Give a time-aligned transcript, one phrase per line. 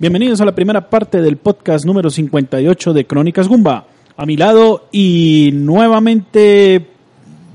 [0.00, 3.84] Bienvenidos a la primera parte del podcast número 58 de Crónicas Gumba.
[4.16, 6.86] A mi lado y nuevamente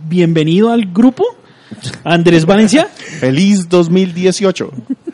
[0.07, 1.25] bienvenido al grupo,
[2.03, 2.85] Andrés Valencia.
[3.19, 4.69] Feliz 2018.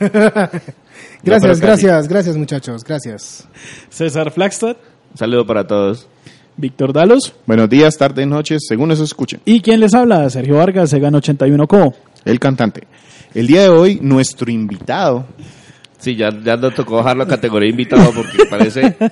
[1.24, 3.48] gracias, gracias, gracias muchachos, gracias.
[3.90, 4.76] César Flagstad.
[5.16, 6.10] Saludo para todos.
[6.58, 7.34] Víctor Dalos.
[7.46, 9.40] Buenos días, tardes, noches, según eso escuchen.
[9.46, 10.30] ¿Y quién les habla?
[10.30, 11.96] Sergio Vargas, Segan 81 Co.
[12.26, 12.90] El cantante.
[13.34, 15.26] El día de hoy, nuestro invitado.
[16.02, 18.98] Sí, ya, ya nos tocó bajarlo a categoría invitado porque parece...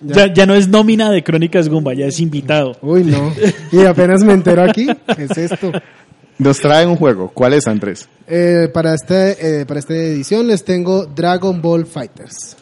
[0.00, 2.76] Ya, ya no es nómina de Crónicas Gumba, ya es invitado.
[2.80, 3.32] Uy, no.
[3.70, 5.72] Y apenas me entero aquí, ¿qué es esto?
[6.38, 7.30] Nos trae un juego.
[7.32, 8.08] ¿Cuál es, Andrés?
[8.26, 12.56] Eh, para, este, eh, para esta edición les tengo Dragon Ball Fighters.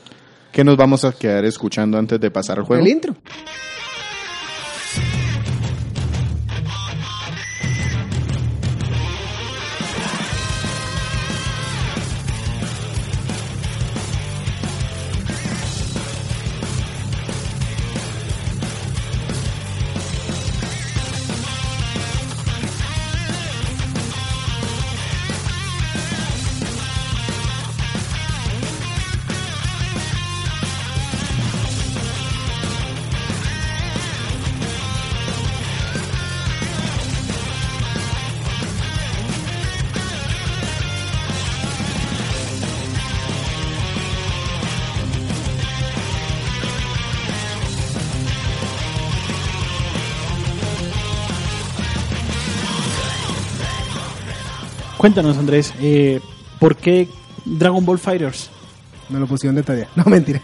[0.52, 2.82] ¿Qué nos vamos a quedar escuchando antes de pasar al juego?
[2.82, 3.14] El intro.
[55.00, 56.20] Cuéntanos, Andrés, eh,
[56.58, 57.08] ¿por qué
[57.46, 58.50] Dragon Ball Fighters?
[59.08, 59.88] Me lo pusieron de tarea.
[59.96, 60.42] No, mentira.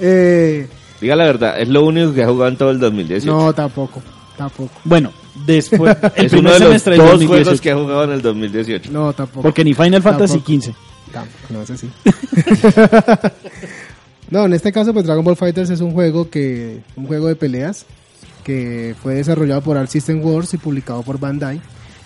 [0.00, 0.66] eh,
[0.98, 3.30] Diga la verdad, es lo único que ha jugado en todo el 2018.
[3.30, 4.00] no, tampoco.
[4.38, 4.72] Tampoco.
[4.84, 5.12] Bueno,
[5.44, 5.94] después.
[6.16, 8.92] el es uno primer de los dos 2018, juegos que ha jugado en el 2018.
[8.92, 9.42] No, tampoco.
[9.42, 10.38] Porque ni Final Fantasy.
[10.38, 10.72] XV.
[11.12, 11.90] Tampoco, no, ese sí.
[14.30, 17.36] no, en este caso, pues Dragon Ball Fighters es un juego que, un juego de
[17.36, 17.84] peleas
[18.42, 21.60] que fue desarrollado por Art System Wars y publicado por Bandai.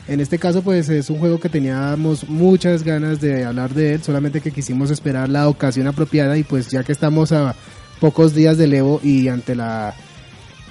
[0.06, 4.02] En este caso, pues es un juego que teníamos muchas ganas de hablar de él,
[4.02, 7.54] solamente que quisimos esperar la ocasión apropiada y pues ya que estamos a
[8.00, 9.94] pocos días del Evo y ante la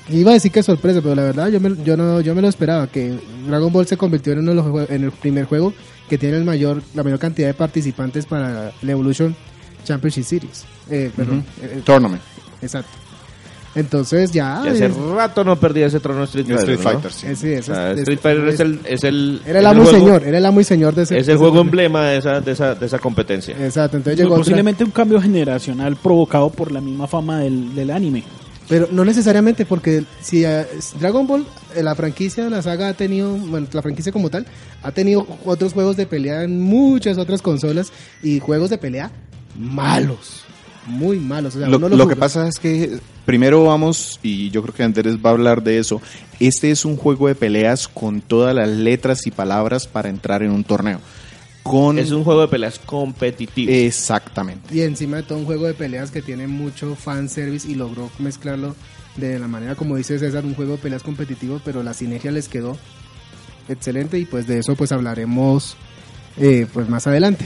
[0.10, 2.50] Iba a decir que sorpresa, pero la verdad yo me, yo no yo me lo
[2.50, 3.18] esperaba que
[3.48, 5.74] Dragon Ball se convirtió en uno de los en el primer juego
[6.10, 9.34] que tiene el mayor la mayor cantidad de participantes para la Evolution
[9.86, 10.66] Championship Series.
[10.90, 12.22] Eh, perdón, eh, Tournament.
[12.62, 13.03] exacto.
[13.76, 16.60] Entonces ya Y hace es- rato no perdía ese trono Street Fighter.
[16.70, 16.84] Street ¿no?
[17.02, 17.36] Fighter, sí.
[17.36, 19.88] sí, es- O sea, es- Street Fighter es el, es el, era el amo y
[19.88, 22.18] señor, era el amo y señor de ese Es el de juego ese- emblema de
[22.18, 23.54] esa, de esa, de esa competencia.
[23.56, 27.74] Exacto, entonces Pues llegó otra- posiblemente un cambio generacional provocado por la misma fama del,
[27.74, 28.24] del anime.
[28.70, 30.66] Pero no necesariamente, porque si eh,
[31.00, 31.46] Dragon Ball,
[31.76, 34.46] eh, la franquicia, la saga ha tenido, bueno, la franquicia como tal,
[34.84, 37.92] ha tenido otros juegos de pelea en muchas otras consolas
[38.22, 39.12] y juegos de pelea
[39.60, 40.43] malos,
[40.86, 41.56] muy malos.
[41.56, 45.30] O sea, Lo, que pasa es que primero vamos, y yo creo que Andrés va
[45.30, 46.02] a hablar de eso,
[46.40, 50.52] este es un juego de peleas con todas las letras y palabras para entrar en
[50.52, 51.00] un torneo.
[51.64, 51.98] Con...
[51.98, 53.72] Es un juego de peleas competitivo.
[53.72, 54.76] Exactamente.
[54.76, 58.76] Y encima de todo un juego de peleas que tiene mucho fanservice y logró mezclarlo
[59.16, 62.50] de la manera como dice César, un juego de peleas competitivo, pero la sinergia les
[62.50, 62.78] quedó
[63.70, 65.78] excelente y pues de eso pues hablaremos
[66.38, 67.46] eh, pues más adelante.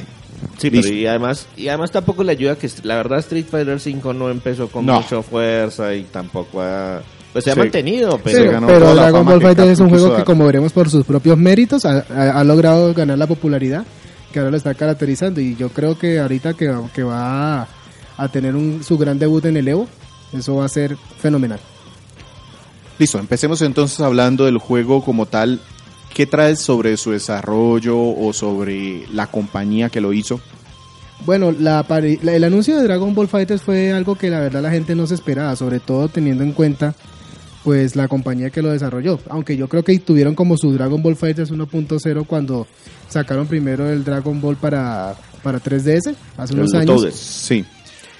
[0.57, 4.13] Sí, pero y además, y además tampoco le ayuda que la verdad Street Fighter 5
[4.13, 4.95] no empezó con No.
[5.01, 7.01] mucha fuerza y tampoco ha,
[7.33, 7.59] pues se ha Sí.
[7.59, 11.05] mantenido, pero ganó pero Dragon Ball Fighter es un juego que como veremos por sus
[11.05, 13.85] propios méritos ha, ha- ha logrado ganar la popularidad
[14.31, 17.67] que ahora lo está caracterizando y yo creo que ahorita que, que va a,
[18.17, 19.87] a tener un, su gran debut en el Evo,
[20.33, 21.59] eso va a ser fenomenal.
[22.99, 25.59] Listo, empecemos entonces hablando del juego como tal.
[26.13, 30.39] ¿Qué traes sobre su desarrollo o sobre la compañía que lo hizo?
[31.25, 31.85] Bueno, la,
[32.23, 35.05] la- el anuncio de Dragon Ball Fighters fue algo que la verdad la gente no
[35.07, 36.95] se esperaba, sobre todo teniendo en cuenta
[37.63, 39.19] pues la compañía que lo desarrolló.
[39.29, 42.65] Aunque yo creo que tuvieron como su Dragon Ball Fighters 1.0 cuando
[43.09, 47.01] sacaron primero el Dragon Ball para, para 3DS hace El unos años.
[47.01, 47.15] Toads.
[47.15, 47.65] Sí.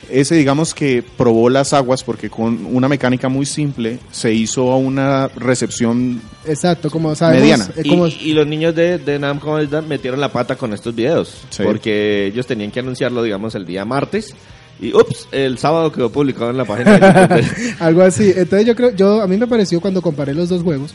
[0.09, 4.77] Ese digamos que probó las aguas porque con una mecánica muy simple se hizo a
[4.77, 7.69] una recepción Exacto, como sabemos, Mediana.
[7.75, 9.57] eh, Y, como- y los niños de, de Namco
[9.87, 11.41] metieron la pata con estos videos.
[11.49, 11.63] Sí.
[11.63, 14.33] Porque ellos tenían que anunciarlo, digamos, el día martes.
[14.79, 16.97] Y ups, el sábado quedó publicado en la página
[17.27, 17.45] de
[17.79, 18.31] algo así.
[18.35, 20.93] Entonces yo creo, yo a mí me pareció cuando comparé los dos juegos,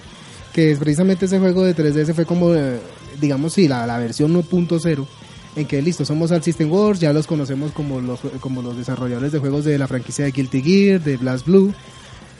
[0.54, 2.78] que es precisamente ese juego de 3DS fue como, eh,
[3.20, 5.04] digamos, sí, la, la versión 1.0,
[5.56, 9.32] en que listo, somos al System Wars, ya los conocemos como los, como los desarrolladores
[9.32, 11.72] de juegos de la franquicia de Guilty Gear, de Blast Blue.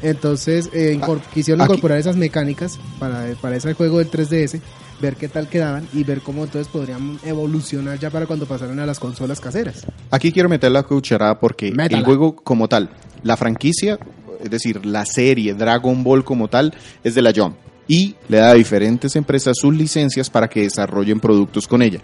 [0.02, 4.60] Entonces eh, incor- quisieron aquí- incorporar esas mecánicas para, para ese juego del 3DS,
[5.00, 8.86] ver qué tal quedaban y ver cómo entonces podrían evolucionar ya para cuando pasaran a
[8.86, 9.86] las consolas caseras.
[10.10, 11.98] Aquí quiero meter la cucharada porque Métala.
[11.98, 12.90] el juego como tal,
[13.22, 13.98] la franquicia,
[14.42, 16.74] es decir, la serie Dragon Ball como tal,
[17.04, 17.56] es de la Jump.
[17.88, 22.00] Y le da a diferentes empresas sus licencias para que desarrollen productos con ella.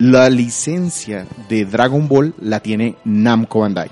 [0.00, 3.90] La licencia de Dragon Ball la tiene Namco Bandai.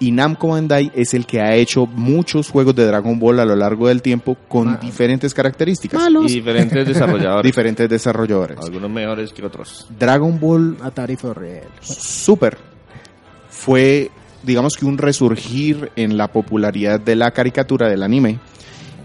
[0.00, 3.54] Y Namco Bandai es el que ha hecho muchos juegos de Dragon Ball a lo
[3.54, 6.08] largo del tiempo con diferentes características.
[6.26, 7.44] Y diferentes desarrolladores.
[7.44, 8.58] Diferentes desarrolladores.
[8.58, 9.86] Algunos mejores que otros.
[9.98, 11.68] Dragon Ball Atari for real.
[11.82, 12.56] Super
[13.50, 14.10] fue,
[14.42, 18.38] digamos que un resurgir en la popularidad de la caricatura del anime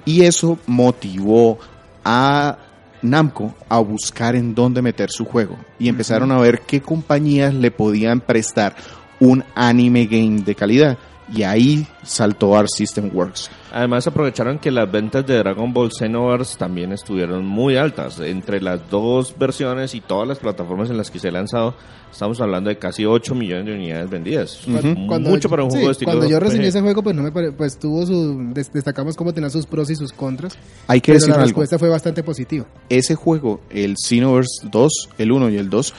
[0.05, 1.59] y eso motivó
[2.05, 2.57] a
[3.01, 5.57] Namco a buscar en dónde meter su juego.
[5.77, 8.75] Y empezaron a ver qué compañías le podían prestar
[9.19, 10.97] un anime game de calidad
[11.33, 13.49] y ahí saltó Art System Works.
[13.71, 18.19] Además aprovecharon que las ventas de Dragon Ball Xenoverse también estuvieron muy altas.
[18.19, 21.75] Entre las dos versiones y todas las plataformas en las que se ha lanzado,
[22.11, 24.67] estamos hablando de casi 8 millones de unidades vendidas.
[24.67, 24.87] Ujú.
[25.19, 26.61] Mucho para un sí, juego de estilo Cuando yo RPG.
[26.63, 29.89] ese juego, pues no me pare- pues tuvo su des- destacamos cómo tenía sus pros
[29.91, 30.57] y sus contras.
[30.87, 31.45] Hay que pero decir la algo.
[31.45, 32.65] respuesta fue bastante positiva.
[32.89, 35.93] ese juego, el Xenoverse 2, el 1 y el 2,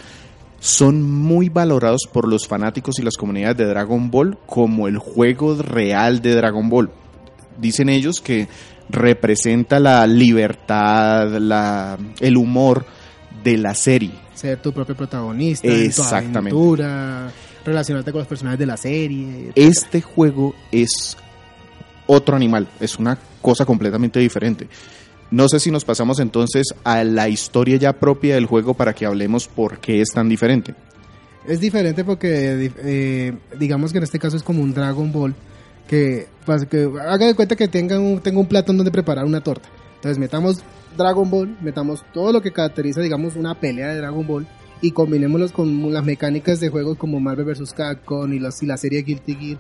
[0.60, 5.56] son muy valorados por los fanáticos y las comunidades de Dragon Ball como el juego
[5.60, 6.90] real de Dragon Ball.
[7.58, 8.46] Dicen ellos que
[8.90, 12.84] representa la libertad, la, el humor
[13.42, 14.12] de la serie.
[14.34, 16.38] Ser tu propio protagonista, en tu Exactamente.
[16.38, 17.32] aventura,
[17.64, 19.52] relacionarte con los personajes de la serie.
[19.54, 21.16] Este juego es
[22.06, 24.68] otro animal, es una cosa completamente diferente.
[25.30, 29.06] No sé si nos pasamos entonces a la historia ya propia del juego para que
[29.06, 30.74] hablemos por qué es tan diferente.
[31.46, 35.34] Es diferente porque, eh, digamos que en este caso es como un Dragon Ball
[35.88, 36.66] que, pues,
[37.00, 39.68] haga de cuenta que tenga un, tenga un platón donde preparar una torta.
[39.96, 40.62] Entonces metamos
[40.96, 44.46] Dragon Ball, metamos todo lo que caracteriza, digamos, una pelea de Dragon Ball
[44.82, 47.72] y combinémoslos con las mecánicas de juegos como Marvel vs.
[47.72, 49.58] Capcom y, los, y la serie Guilty Gear.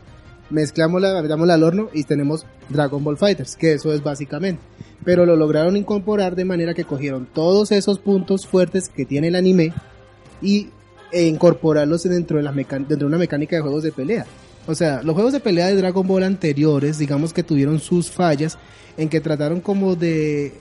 [0.50, 4.60] Mezclámosla, metámosla al horno y tenemos Dragon Ball Fighters, que eso es básicamente.
[5.04, 9.36] Pero lo lograron incorporar de manera que cogieron todos esos puntos fuertes que tiene el
[9.36, 9.72] anime
[10.42, 10.68] y
[11.12, 14.26] e incorporarlos dentro de, mecan- dentro de una mecánica de juegos de pelea.
[14.66, 18.58] O sea, los juegos de pelea de Dragon Ball anteriores, digamos que tuvieron sus fallas
[18.96, 20.52] en que trataron como de,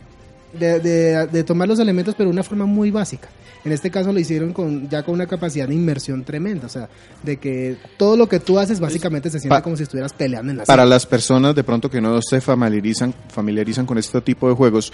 [0.53, 3.27] de, de- de tomar los elementos pero de una forma muy básica.
[3.65, 6.87] En este caso lo hicieron con ya con una capacidad de inmersión tremenda, o sea,
[7.23, 10.51] de que todo lo que tú haces básicamente se siente Pa- como si estuvieras peleando
[10.51, 10.89] en la Para serie.
[10.91, 14.93] las personas de pronto que no se familiarizan, familiarizan con este tipo de juegos,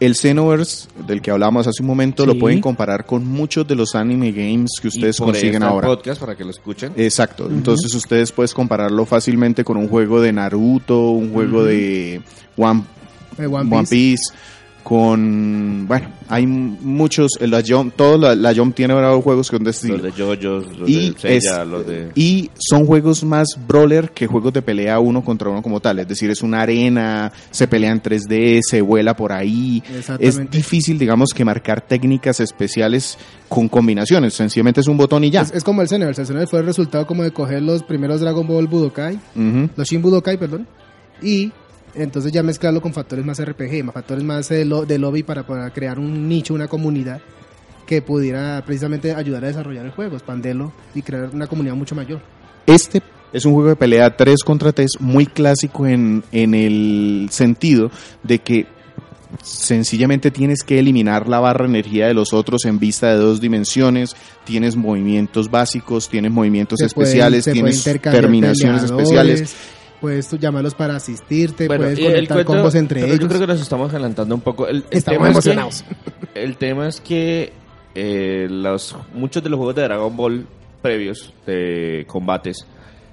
[0.00, 3.94] el Xenoverse del que hablábamos hace un momento lo pueden comparar con muchos de los
[3.94, 5.88] anime games que ustedes Y por ahí consiguen el ahora.
[5.88, 6.94] podcast para que lo escuchen.
[6.96, 12.22] Exacto, entonces ustedes pueden compararlo fácilmente con un juego de Naruto, un juego de
[12.56, 12.84] One,
[13.36, 13.90] De One One Piece.
[13.90, 14.22] Piece,
[14.90, 19.70] con, bueno, hay muchos, la Jump, todo la, la Jump tiene ahora juegos con de
[19.70, 19.98] estilo.
[19.98, 22.10] Los de JoJo's, los Y, de Seiya, es- los de...
[22.16, 26.00] y son juegos más brawler que juegos de pelea uno contra uno como tal.
[26.00, 29.80] Es decir, es una arena, se pelea en 3D, se vuela por ahí.
[30.18, 33.16] Es difícil, digamos, que marcar técnicas especiales
[33.48, 34.34] con combinaciones.
[34.34, 35.42] Sencillamente es un botón y ya.
[35.42, 38.20] Es, es como el Xenoverse, el Xenoverse fue el resultado como de coger los primeros
[38.20, 39.20] Dragon Ball Budokai
[39.76, 40.66] los Shin Budokai, perdón,
[41.22, 41.52] y
[41.94, 45.46] entonces ya mezclarlo con factores más RPG, más factores más de, lo- de lobby para,
[45.46, 47.20] para crear un nicho, una comunidad
[47.86, 52.20] que pudiera precisamente ayudar a desarrollar el juego, expandirlo y crear una comunidad mucho mayor.
[52.66, 53.02] Este
[53.32, 57.90] es un juego de pelea 3 contra 3 muy clásico en, en el sentido
[58.22, 58.66] de que
[59.42, 63.40] sencillamente tienes que eliminar la barra de energía de los otros en vista de dos
[63.40, 69.54] dimensiones, tienes movimientos básicos, tienes movimientos Se especiales, pueden tienes terminaciones especiales.
[70.00, 73.18] Puedes tú llamarlos para asistirte, Bueno, puedes conectar cuento- combos entre ellos.
[73.20, 74.66] Yo creo que nos estamos adelantando un poco.
[74.66, 75.84] El, el Estamos tema es que- emocionados.
[76.34, 77.52] el tema es que
[77.94, 80.46] eh, los, muchos de los juegos de Dragon Ball
[80.80, 82.66] previos de combates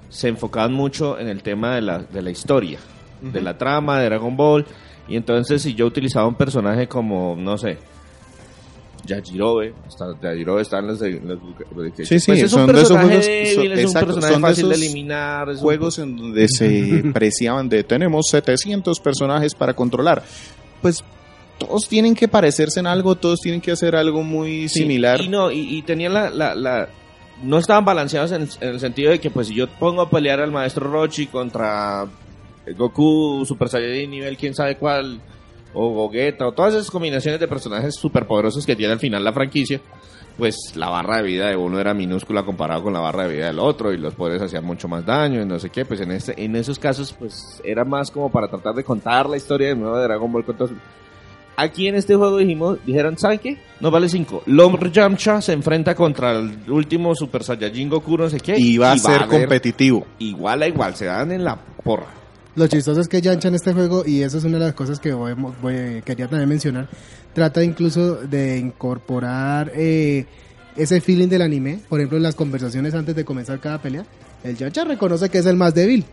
[0.08, 2.78] se enfocaban mucho en el tema de la, de la historia,
[3.20, 4.64] de la trama de Dragon Ball.
[5.08, 7.76] Y entonces si yo utilizaba un personaje como, no sé,
[9.08, 11.10] Yajirobe, está, Yajirobe está en los de...
[11.20, 11.38] los-
[12.06, 14.40] Sí, sí, pues es son un de esos juegos- débil, son- es un exacto, son
[14.40, 15.48] fácil de esos eliminar.
[15.50, 20.22] es un- juegos en donde se preciaban de tenemos 700 personajes para controlar.
[20.82, 21.02] Pues
[21.58, 25.20] todos tienen que parecerse en algo, todos tienen que hacer algo muy Sí, similar.
[25.20, 26.88] Y no, y, y tenían la, la, la-
[27.42, 30.40] No estaban balanceados en, en el sentido de que, pues, si yo pongo a pelear
[30.40, 32.06] al maestro Rochi contra
[32.76, 35.20] Goku, Super Saiyajin, nivel quién sabe cuál,
[35.74, 39.80] o Gogeta, o todas esas combinaciones de personajes superpoderosos que tiene al final la franquicia,
[40.36, 43.46] pues la barra de vida de uno era minúscula comparado con la barra de vida
[43.46, 46.12] del otro y los poderes hacían mucho más daño y no sé qué, pues en
[46.12, 49.74] este, en esos casos pues era más como para tratar de contar la historia de
[49.74, 50.70] nuevo de Dragon Ball con todos.
[51.56, 53.58] Aquí en este juego dijimos, dijeron, ¿saben qué?
[53.80, 54.44] No vale 5.
[54.46, 58.54] Lord Yamcha se enfrenta contra el último Super Saiyajin Goku, no sé qué.
[58.56, 60.06] Y va a ser competitivo.
[60.20, 62.06] Igual a igual, se dan en la porra.
[62.58, 64.98] Lo chistoso es que Yancha en este juego, y eso es una de las cosas
[64.98, 66.88] que voy- voy- quería también mencionar,
[67.32, 70.26] trata incluso de incorporar eh,
[70.76, 71.78] ese feeling del anime.
[71.88, 74.04] Por ejemplo, en las conversaciones antes de comenzar cada pelea,
[74.42, 76.04] el Yancha reconoce que es el más débil.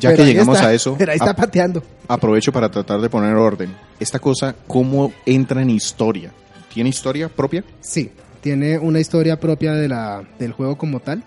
[0.00, 1.82] Ya Pero que llegamos está, a eso, Pero ahí está pateando.
[2.08, 3.72] aprovecho para tratar de poner orden.
[4.00, 6.32] Esta cosa, ¿cómo entra en historia?
[6.74, 7.62] ¿Tiene historia propia?
[7.80, 8.10] Sí,
[8.42, 11.22] tiene una historia propia de la, del juego como tal.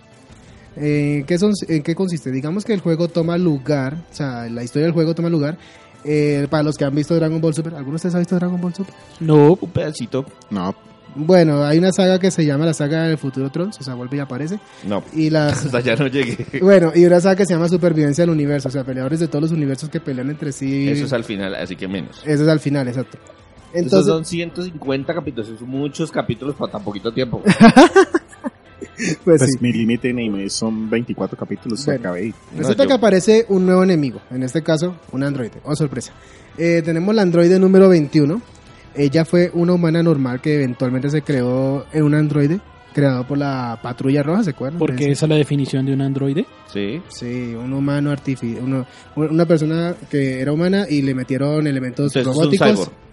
[0.79, 2.31] Eh, ¿qué son, ¿En qué consiste?
[2.31, 5.57] Digamos que el juego toma lugar, o sea, la historia del juego toma lugar.
[6.05, 8.59] eh, para los que han visto Dragon Ball Super, ¿alguno de ustedes ha visto Dragon
[8.61, 8.93] Ball Super?
[9.19, 10.25] No, Un pedacito.
[10.49, 10.73] No.
[11.15, 14.17] Bueno, hay una saga que se llama la saga del futuro Trunks, o sea, vuelve
[14.17, 14.59] y aparece.
[14.87, 15.03] No.
[15.11, 16.59] Y las, Hasta ya no llegué.
[16.61, 19.41] bueno, y una saga que se llama Supervivencia del Universo, o sea, peleadores de todos
[19.41, 20.87] los universos que pelean entre sí.
[20.87, 22.21] Eso es al final, así que menos.
[22.25, 23.17] Eso es al final, exacto.
[23.73, 27.41] Esos Entonces, son 150 capítulos, son muchos capítulos para tan poquito tiempo.
[28.97, 29.57] pues, Pues sí.
[29.61, 31.99] mi límite en anime son 24 capítulos, Bueno.
[31.99, 32.33] acabé.
[32.55, 35.59] Resulta No, que yo- aparece un nuevo enemigo, en este caso un androide.
[35.63, 36.13] Oh, sorpresa.
[36.57, 38.41] Eh, tenemos la androide número 21.
[38.95, 42.59] Ella fue una humana normal que eventualmente se creó en un androide
[42.93, 44.79] creado por la Patrulla Roja, ¿se acuerdan?
[44.79, 46.45] porque De esa es la definición de un androide.
[46.73, 46.99] Sí.
[47.07, 52.27] Sí, un humano artificial, una persona que era humana y le metieron elementos Entonces es
[52.27, 52.67] un robóticos.
[52.71, 53.08] cyborg.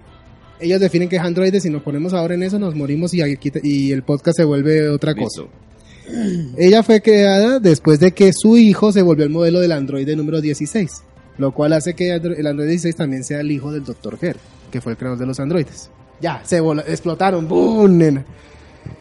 [0.60, 3.52] Ellos definen que es androide, si nos ponemos ahora en eso nos morimos y, aquí
[3.62, 5.42] y el podcast se vuelve otra cosa.
[5.42, 5.66] Listo.
[6.58, 10.40] Ella fue creada después de que su hijo se volvió el modelo del androide número
[10.40, 10.90] 16,
[11.38, 14.18] lo cual hace que el androide 16 también sea el hijo del Dr.
[14.20, 14.36] Her,
[14.70, 15.90] que fue el creador de los androides.
[16.20, 17.98] Ya, se explotaron, ¡boom!
[17.98, 18.24] nena!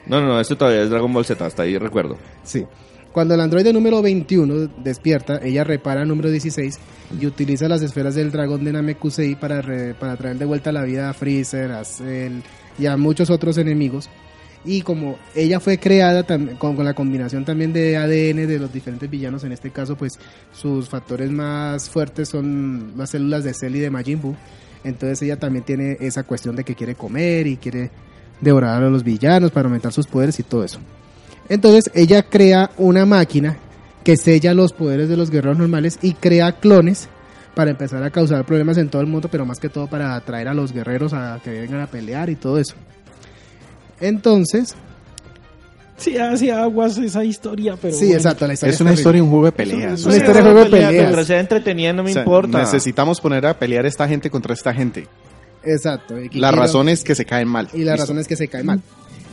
[0.08, 2.18] No, no, no, esto todavía es Dragon Ball Z, hasta ahí recuerdo.
[2.44, 2.66] Sí.
[3.16, 6.78] Cuando el androide número 21 despierta, ella repara al número 16
[7.18, 10.84] y utiliza las esferas del dragón de Namekusei para, re- para traer de vuelta la
[10.84, 12.42] vida a Freezer, a Cell
[12.78, 14.10] y a muchos otros enemigos.
[14.66, 19.10] Y como ella fue creada con, con la combinación también de ADN de los diferentes
[19.10, 20.20] villanos, en este caso pues
[20.52, 24.36] sus factores más fuertes son las células de Cell y de Majin Buu.
[24.84, 27.92] Entonces ella también tiene esa cuestión de que quiere comer y quiere
[28.42, 30.80] devorar a los villanos para aumentar sus poderes y todo eso.
[31.50, 33.58] Entonces ella crea una máquina
[34.04, 37.08] que sella los poderes de los guerreros normales y crea clones
[37.56, 40.48] para empezar a causar problemas en todo el mundo, pero más que todo para atraer
[40.48, 42.76] a los guerreros a que vengan a pelear y todo eso.
[44.00, 44.76] Entonces,
[45.98, 48.16] Sí, hace aguas esa historia, pero sí, bueno.
[48.18, 49.00] exacto, la historia Es una terrible.
[49.02, 49.94] historia, un juego de peleas.
[50.02, 50.92] Es una historia de juego de peleas.
[50.92, 52.58] Mientras sea entretenida no me O sea, importa.
[52.60, 55.08] Necesitamos poner a pelear esta gente contra esta gente.
[55.64, 56.20] Exacto.
[56.20, 57.70] y La quiero- razón es que se caen mal.
[57.74, 58.04] Y la Listo.
[58.04, 58.82] razón es que se cae mal.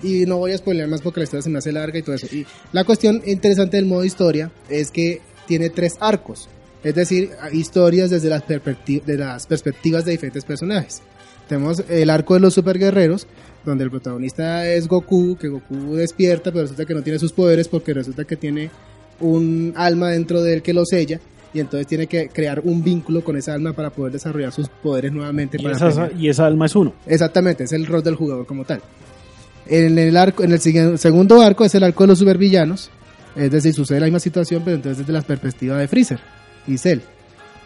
[0.03, 2.15] Y no voy a spoilear más porque la historia se me hace larga y todo
[2.15, 2.27] eso.
[2.35, 6.49] Y la cuestión interesante del modo historia es que tiene tres arcos.
[6.83, 11.01] Es decir, historias desde las, perspecti- de las perspectivas de diferentes personajes.
[11.49, 13.27] Tenemos el arco de los superguerreros,
[13.65, 17.69] donde el protagonista es Goku, que Goku despierta, pero resulta que no tiene sus poderes
[17.69, 18.71] porque resulta que tiene
[19.21, 21.21] un alma dentro de él que lo sella.
[21.55, 25.13] Y entonces tiene que crear un vínculo con esa alma para poder desarrollar sus poderes
[25.13, 25.59] nuevamente.
[25.61, 26.95] Y para esa, y esa alma es uno.
[27.07, 28.81] Exactamente, es el rol del jugador como tal.
[29.67, 30.61] En el arco, en el
[30.99, 32.91] segundo arco es el arco de los supervillanos,
[33.37, 36.21] es decir, sucede la misma situación, pero entonces desde la perspectiva de Freezer
[36.67, 37.01] y Cell.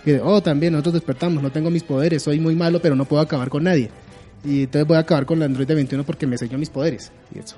[0.05, 3.23] Que, oh, también nosotros despertamos, no tengo mis poderes, soy muy malo, pero no puedo
[3.23, 3.91] acabar con nadie.
[4.45, 7.11] Y entonces voy a acabar con el Android 21 porque me selló mis poderes.
[7.35, 7.57] Y eso.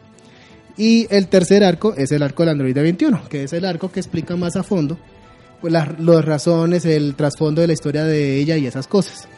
[0.79, 4.01] Y el tercer arco es el arco del Android 21, que es el arco que
[4.01, 4.97] explica más a fondo
[5.61, 9.29] pues, las, las razones, el trasfondo de la historia de ella y esas cosas.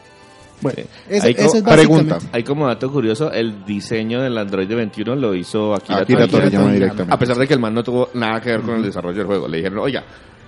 [0.61, 2.19] Bueno, eso, es pregunta.
[2.31, 6.71] Hay como dato curioso, el diseño del Android 21 lo hizo Akira, Akira Toriyama.
[6.71, 7.13] Directamente.
[7.13, 9.25] A pesar de que el man no tuvo nada que ver con el desarrollo del
[9.27, 9.47] juego.
[9.47, 10.03] Le dijeron, oiga,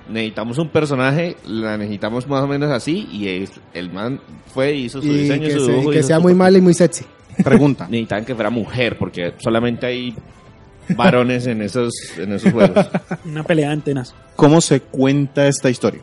[0.09, 4.19] necesitamos un personaje, la necesitamos más o menos así, y es- el man
[4.53, 5.89] fue y hizo su y diseño, que, su se- dibujo.
[5.91, 7.05] que hizo sea su- muy mala y muy sexy.
[7.43, 7.87] Pregunta.
[7.89, 10.13] Necesitaban que fuera mujer, porque solamente hay
[10.95, 12.85] varones en esos, en esos juegos.
[13.25, 14.13] Una pelea de antenas.
[14.35, 16.01] ¿Cómo se cuenta esta historia?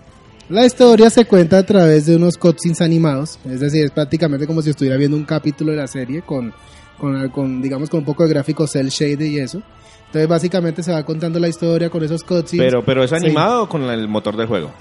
[0.51, 4.61] La historia se cuenta a través de unos cutscenes animados, es decir, es prácticamente como
[4.63, 6.53] si estuviera viendo un capítulo de la serie con,
[6.99, 9.63] con, con, digamos, con un poco de gráficos cel shade y eso.
[10.07, 12.67] Entonces, básicamente se va contando la historia con esos cutscenes.
[12.67, 13.17] Pero, pero ¿es Sí.
[13.17, 14.73] animado o con el motor del juego?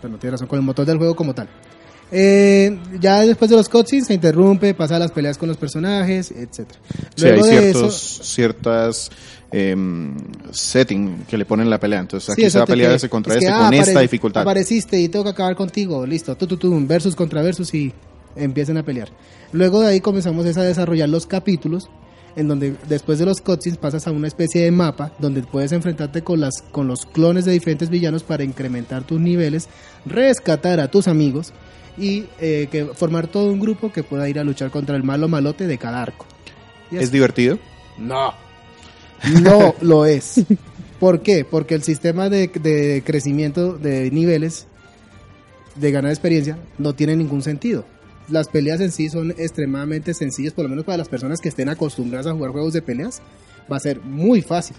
[0.00, 1.48] Pero no tiene razón, con el motor del juego como tal.
[2.10, 6.80] Eh, ya después de los cutscenes se interrumpe, pasa las peleas con los personajes, etcétera.
[7.14, 9.10] Sí, hay Luego de ciertos, eso, ciertas
[9.50, 10.14] em,
[10.50, 12.00] setting que le ponen en la pelea.
[12.00, 13.74] Entonces aquí Sí, se va a pelear que- ese contra es que, este ah, con
[13.74, 14.42] esta dificultad.
[14.42, 17.92] Apareciste y tengo que acabar contigo, listo, tú, tú, tú, versus contra versus y
[18.36, 19.08] empiezan a pelear.
[19.52, 21.88] Luego de ahí comenzamos a desarrollar los capítulos
[22.36, 26.22] en donde después de los cutscenes pasas a una especie de mapa donde puedes enfrentarte
[26.22, 29.68] con, las, con los clones de diferentes villanos para incrementar tus niveles,
[30.06, 31.52] rescatar a tus amigos
[31.98, 35.28] y eh, que formar todo un grupo que pueda ir a luchar contra el malo
[35.28, 36.26] malote de cada arco.
[36.90, 37.58] ¿Es divertido?
[37.98, 38.32] No.
[39.42, 40.44] No lo es.
[41.00, 41.44] ¿Por qué?
[41.44, 44.66] Porque el sistema de, de crecimiento de niveles,
[45.76, 47.84] de ganar experiencia, no tiene ningún sentido.
[48.28, 51.68] Las peleas en sí son extremadamente sencillas, por lo menos para las personas que estén
[51.68, 53.22] acostumbradas a jugar juegos de peleas,
[53.70, 54.76] va a ser muy fácil.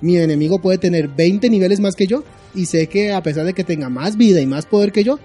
[0.00, 2.22] Mi enemigo puede tener 20 niveles más que yo
[2.54, 5.18] y sé que a pesar de que tenga más vida y más poder que yo,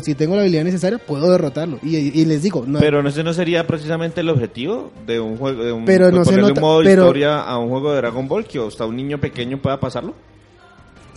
[0.00, 1.78] si tengo la habilidad necesaria, puedo derrotarlo.
[1.82, 5.62] Y, y les digo, no, Pero ese no sería precisamente el objetivo de un juego,
[5.64, 7.68] de un, Pero de no se ponerle nota- un modo de pero- historia a un
[7.70, 10.14] juego de Dragon Ball que hasta un niño pequeño pueda pasarlo.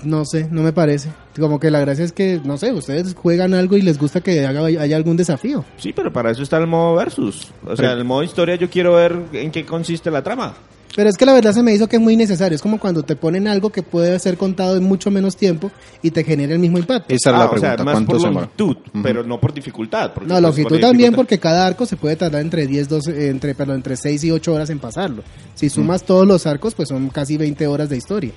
[0.03, 1.09] No sé, no me parece.
[1.39, 4.45] Como que la gracia es que, no sé, ustedes juegan algo y les gusta que
[4.45, 5.65] haga, haya algún desafío.
[5.77, 7.47] Sí, pero para eso está el modo versus.
[7.63, 10.53] O sea, Pero- el modo historia yo quiero ver en qué consiste la trama.
[10.95, 12.55] Pero es que la verdad se me hizo que es muy necesario.
[12.55, 15.69] Es como cuando te ponen algo que puede ser contado en mucho menos tiempo
[16.01, 17.13] y te genera el mismo impacto.
[17.13, 17.75] Esa era Ah, la o pregunta.
[17.75, 20.11] sea, más ¿Cuánto por se longitud, pero no por dificultad.
[20.15, 23.29] No, pues, longitud por también dificultad- porque cada arco se puede tardar entre 10, 12,
[23.29, 25.23] entre, perdón, entre 6 y 8 horas en pasarlo.
[25.53, 28.31] Si sumas todos los arcos, pues son casi 20 horas de historia.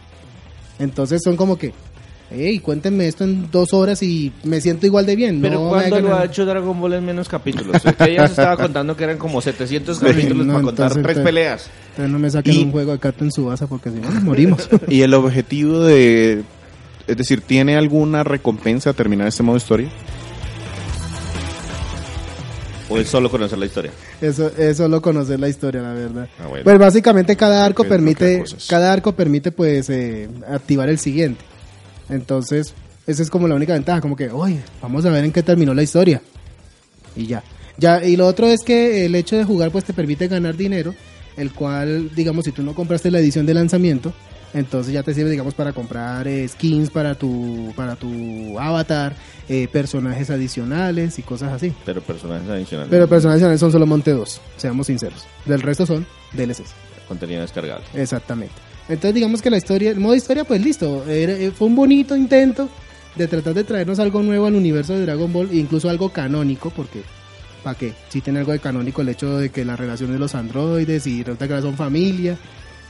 [0.79, 1.73] Entonces son como que,
[2.31, 5.41] hey, cuéntenme esto en dos horas y me siento igual de bien.
[5.43, 7.77] Pero no ¿cuándo lo ha hecho Dragon Ball en menos capítulos?
[8.01, 11.23] Ella se estaba contando que eran como 700 Sí, capítulos no, para contar tres te-
[11.23, 11.71] peleas.
[11.91, 14.69] Entonces no me saquen Y- un juego de Captain Subasa porque si no nos morimos.
[14.89, 16.43] ¿Y el objetivo de...
[17.07, 19.89] Es decir, ¿tiene alguna recompensa terminar este modo historia?
[22.89, 23.93] O es solo conocer la historia.
[24.21, 26.29] Eso es solo conocer la historia, la verdad.
[26.41, 26.65] Ah, bueno.
[26.65, 31.41] Pues básicamente cada arco permite, cada arco permite pues eh, activar el siguiente.
[32.11, 32.75] Entonces,
[33.07, 35.75] esa es como la única ventaja, como que, oye, vamos a ver en qué terminó
[35.75, 36.23] la historia.
[37.17, 37.43] Y ya.
[37.77, 40.95] Ya, y lo otro es que el hecho de jugar pues te permite ganar dinero,
[41.37, 44.13] el cual, digamos, si tú no compraste la edición de lanzamiento,
[44.53, 49.15] entonces ya te sirve, digamos, para comprar eh, skins para tu, para tu avatar,
[49.49, 51.73] eh, personajes adicionales y cosas así.
[51.85, 52.91] Pero personajes adicionales.
[52.91, 55.25] Pero personajes adicionales son solo Monte 2, seamos sinceros.
[55.47, 56.75] Del resto son DLCs.
[57.09, 57.87] Contenido descargable.
[57.95, 58.70] Exactamente.
[58.91, 61.05] Entonces digamos que la historia, el modo historia, pues listo.
[61.09, 62.69] Eh, fue un bonito intento
[63.17, 66.71] de tratar de traernos algo nuevo al universo de Dragon Ball, e incluso algo canónico,
[66.71, 67.03] porque
[67.63, 67.93] ¿para qué?
[68.09, 71.23] Si tiene algo de canónico el hecho de que la relación de los androides y
[71.23, 72.37] resulta que son familia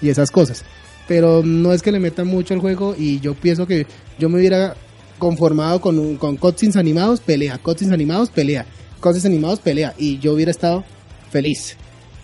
[0.03, 0.65] y esas cosas.
[1.07, 3.87] Pero no es que le metan mucho al juego y yo pienso que
[4.19, 4.75] yo me hubiera
[5.19, 8.65] conformado con, un- con cutscenes animados, pelea, cutscenes animados, pelea,
[9.01, 10.85] cutscenes animados, pelea y yo hubiera estado
[11.31, 11.77] feliz.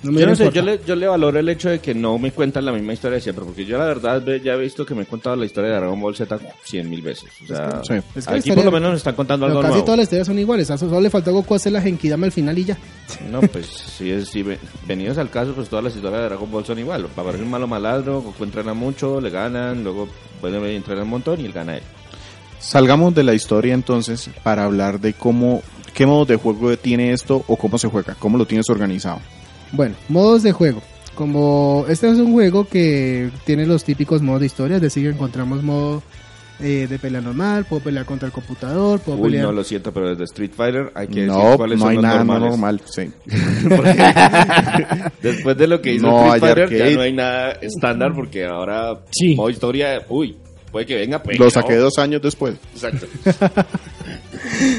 [0.07, 2.19] No me Yo no sé, yo le, yo le valoro el hecho de que no
[2.19, 4.87] me cuentan la misma historia de siempre, porque yo la verdad ve- ya he visto
[4.87, 7.31] que me he contado la historia de Dragon Ball Z cien mil veces.
[7.45, 7.95] O sea, Sí.
[8.15, 9.85] Es que aquí historia- por lo menos nos están contando algo casi nuevo.
[9.85, 10.71] todas las historias son iguales.
[10.71, 12.79] A eso solo le faltó Goku hacer la Genkidama al final y ya.
[13.31, 16.65] No, pues sí, es, ve- venidos al caso, pues todas las historias de Dragon Ball
[16.65, 17.05] son igual.
[17.07, 20.09] Va a haber un malo maladro, Goku entrena mucho, le ganan, luego
[20.41, 21.83] vuelve a entrenar un montón y él gana él.
[22.59, 25.63] Salgamos de la historia entonces para hablar de cómo,
[25.95, 29.21] qué modo de juego tiene esto o cómo se juega, cómo lo tienes organizado.
[29.77, 30.83] Bueno, modos de juego.
[31.15, 35.63] Como este es un juego que tiene los típicos modos de historia, es decir, encontramos
[35.63, 36.03] modo
[36.61, 39.47] eh, de pelea normal, puedo pelear contra el computador, puedo Uy, pelear...
[39.47, 41.97] no lo siento, pero desde Street Fighter hay que decir No, cuáles no son hay
[41.97, 42.51] los nada normales.
[42.51, 42.81] normal.
[42.87, 43.11] Sí.
[45.23, 46.91] Después de lo que hizo No Street Fighter, arcade.
[46.91, 49.35] ya no hay nada estándar porque ahora Sí.
[49.35, 50.37] modo historia, uy,
[50.71, 51.39] puede que venga, pues.
[51.39, 52.57] Lo saqué dos años después.
[52.75, 53.07] Exacto.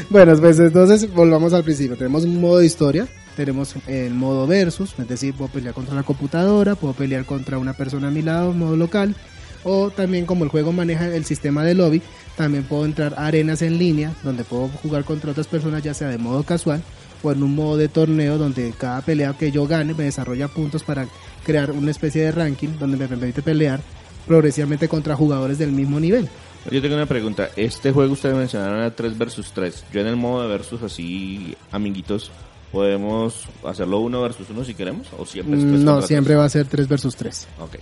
[0.10, 1.95] Bueno, pues entonces volvamos al principio.
[1.97, 3.05] Tenemos un modo de historia,
[3.38, 7.73] tenemos el modo versus, es decir, puedo pelear contra la computadora, puedo pelear contra una
[7.73, 9.15] persona a mi lado, modo local,
[9.63, 12.02] o también como el juego maneja el sistema de lobby,
[12.36, 16.10] también puedo entrar a arenas en línea, donde puedo jugar contra otras personas, ya sea
[16.10, 16.82] de modo casual
[17.21, 20.84] o en un modo de torneo, donde cada pelea que yo gane me desarrolla puntos
[20.84, 21.08] para
[21.45, 23.80] crear una especie de ranking, donde me permite pelear
[24.26, 26.28] progresivamente contra jugadores del mismo nivel.
[26.71, 27.50] Yo tengo una pregunta.
[27.56, 29.86] Este juego ustedes mencionaron a 3 versus 3.
[29.93, 32.32] Yo en el modo de versus así, amiguitos,
[32.71, 35.08] ¿podemos hacerlo uno versus uno si queremos?
[35.17, 37.47] ¿O siempre es tres No, contra siempre va a ser 3 versus 3.
[37.47, 37.63] tres?
[37.63, 37.75] Ok.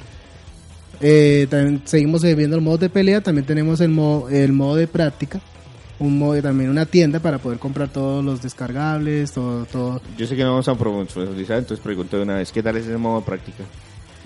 [1.02, 4.76] Eh, también seguimos eh, viendo el modo de pelea, también tenemos el modo, el modo
[4.76, 5.42] de práctica,
[6.00, 10.36] un modo también una tienda para poder comprar todos los descargables, todo, todo Yo sé
[10.36, 13.20] que no vamos a profundizar, entonces pregunto de una vez, ¿qué tal es ese modo
[13.20, 13.64] de práctica?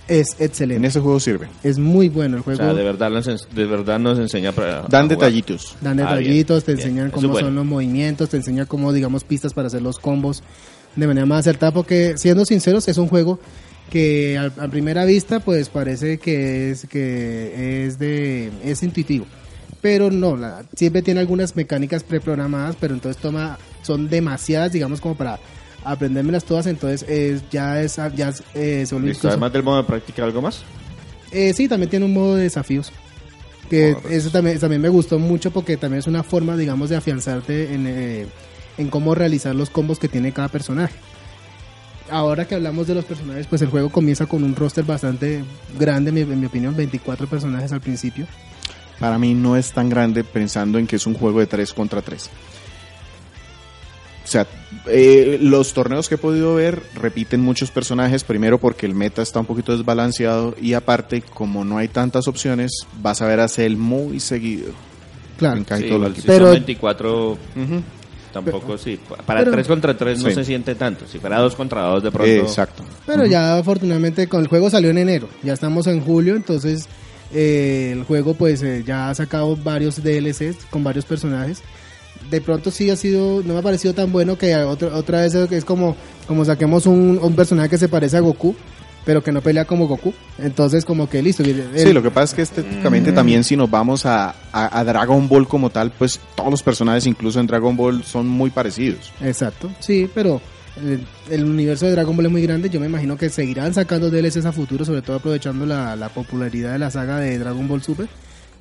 [0.10, 1.48] Es En excelente, ese juego sirve.
[1.64, 2.58] es muy bueno el O juego.
[2.58, 4.82] sea, de verdad, nos, de verdad nos enseña para...
[4.90, 5.76] Dan detallitos.
[5.82, 6.88] Dan Ah, detallitos, te bien, bien.
[6.90, 7.48] enseñan Eso cómo bueno.
[7.48, 10.44] son los movimientos, te enseñan cómo, digamos, pistas para hacer los combos
[10.96, 13.40] de manera más acertada, porque siendo sinceros, es un juego
[13.90, 19.26] que a, a primera vista, pues parece que es, que es de, es intuitivo.
[19.82, 25.16] Pero no, la- siempre tiene algunas mecánicas preprogramadas, pero entonces toma, son demasiadas, digamos, como
[25.16, 25.40] para
[25.84, 29.78] aprendérmelas todas, entonces eh, ya es ya es, eh, se vuelve incluso- además del modo
[29.78, 30.62] de práctica, ¿algo más?
[31.32, 32.92] Eh, sí, también tiene un modo de desafíos.
[33.70, 36.96] Que de eso también, también me gustó mucho porque también es una forma, digamos, de
[36.96, 38.26] afianzarte en, eh,
[38.80, 40.96] en cómo realizar los combos que tiene cada personaje.
[42.10, 45.44] Ahora que hablamos de los personajes, pues el juego comienza con un roster bastante
[45.78, 48.26] grande, en mi, en mi opinión, 24 personajes al principio.
[49.00, 52.02] Para mí no es tan grande pensando en que es un juego de 3 contra
[52.02, 52.30] 3.
[54.30, 54.46] O sea,
[54.86, 59.40] eh, los torneos que he podido ver repiten muchos personajes, primero porque el meta está
[59.40, 63.76] un poquito desbalanceado y aparte, como no hay tantas opciones, vas a ver a Cell
[63.76, 64.72] muy seguido.
[65.40, 65.58] Claro.
[65.58, 66.28] En casi Sí, todo igual el si.
[66.28, 67.82] Pero- son 24, Ujú.
[68.32, 69.00] tampoco, sí.
[69.26, 70.36] Para pero- 3 contra 3 no Sí.
[70.36, 71.08] se siente tanto.
[71.08, 72.32] Si fuera 2 contra 2, de pronto...
[72.32, 72.84] Exacto.
[73.08, 76.88] Pero ya afortunadamente con el juego salió en enero, ya estamos en julio, entonces
[77.34, 81.64] eh, el juego pues eh, ya ha sacado varios DLCs con varios personajes.
[82.30, 85.34] De pronto sí ha sido, no me ha parecido tan bueno que otra, otra vez
[85.34, 85.96] es como,
[86.28, 88.56] como saquemos un, un personaje que se parece a Goku,
[89.06, 90.14] pero que no pelea como Goku.
[90.38, 91.42] Entonces como que listo.
[91.44, 94.84] el- Sí, lo que pasa es que estéticamente también si nos vamos a, a- a
[94.84, 99.12] Dragon Ball como tal, pues todos los personajes, incluso en Dragon Ball, son muy parecidos.
[99.22, 100.40] Exacto, sí, pero
[100.86, 102.70] el, el universo de Dragon Ball es muy grande.
[102.70, 106.74] Yo me imagino que seguirán sacando DLCs a futuro, sobre todo aprovechando la, la popularidad
[106.74, 108.08] de la saga de Dragon Ball Super.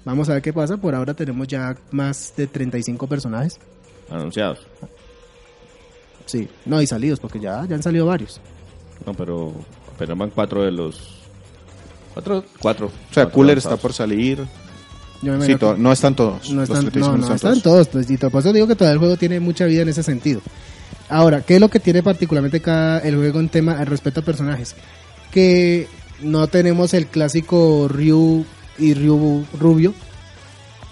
[0.04, 0.76] Vamos a ver qué pasa.
[0.76, 3.58] Por ahora tenemos ya más de 35 personajes.
[4.10, 4.60] Anunciados.
[6.26, 8.40] Sí, no, y salidos, porque ya, ya han salido varios.
[9.06, 9.54] No, pero
[9.98, 11.18] pero van 4 de los...
[12.14, 12.86] 4, 4.
[12.86, 14.46] O sea, Cooler está por salir.
[15.22, 16.50] Yo me Sí, que no están todos.
[16.50, 17.88] no Los están, 35 no, no, están todos.
[17.88, 20.40] pues, y por eso digo que todavía el juego tiene mucha vida en ese sentido.
[21.08, 24.24] Ahora, ¿qué es lo que tiene particularmente cada, el juego en tema al respecto a
[24.24, 24.76] personajes?
[25.32, 25.88] Que
[26.20, 28.44] no tenemos el clásico Ryu
[28.78, 29.92] y Ryu rubio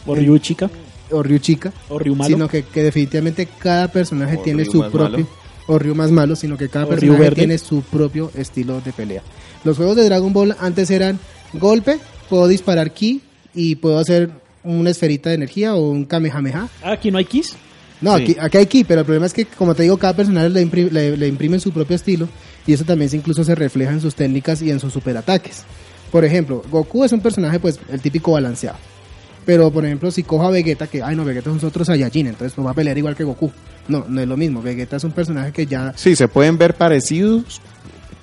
[0.06, 0.70] O Ryu chica.
[1.10, 2.28] o Ryu chica, O Ryu malo.
[2.34, 5.28] sino que, que definitivamente cada personaje O tiene Ryu su propio malo.
[5.68, 9.22] o Ryu más malo, sino que cada O personaje tiene su propio estilo de pelea.
[9.64, 11.18] Los juegos de Dragon Ball antes eran
[11.52, 13.20] golpe, puedo disparar ki
[13.54, 14.30] y puedo hacer
[14.62, 16.68] una esferita de energía o un kamehameha.
[16.82, 17.54] Ah, aquí no hay Kiss.
[18.00, 18.22] No, Sí.
[18.24, 20.62] aquí, aquí hay ki, pero el problema es que, como te digo, cada personaje le,
[20.66, 22.28] impri- le, le imprimen su propio estilo
[22.66, 25.62] y eso también se, incluso se refleja en sus técnicas y en sus superataques.
[26.10, 28.78] Por ejemplo, Goku es un personaje, pues, el típico balanceado.
[29.44, 32.52] Pero, por ejemplo, si cojo a Vegeta, que, ay, no, Vegeta es otro Saiyajin, entonces
[32.54, 33.52] pues va a pelear igual que Goku.
[33.86, 34.60] No, no es lo mismo.
[34.60, 35.92] Vegeta es un personaje que ya...
[35.96, 37.60] Sí, se pueden ver parecidos,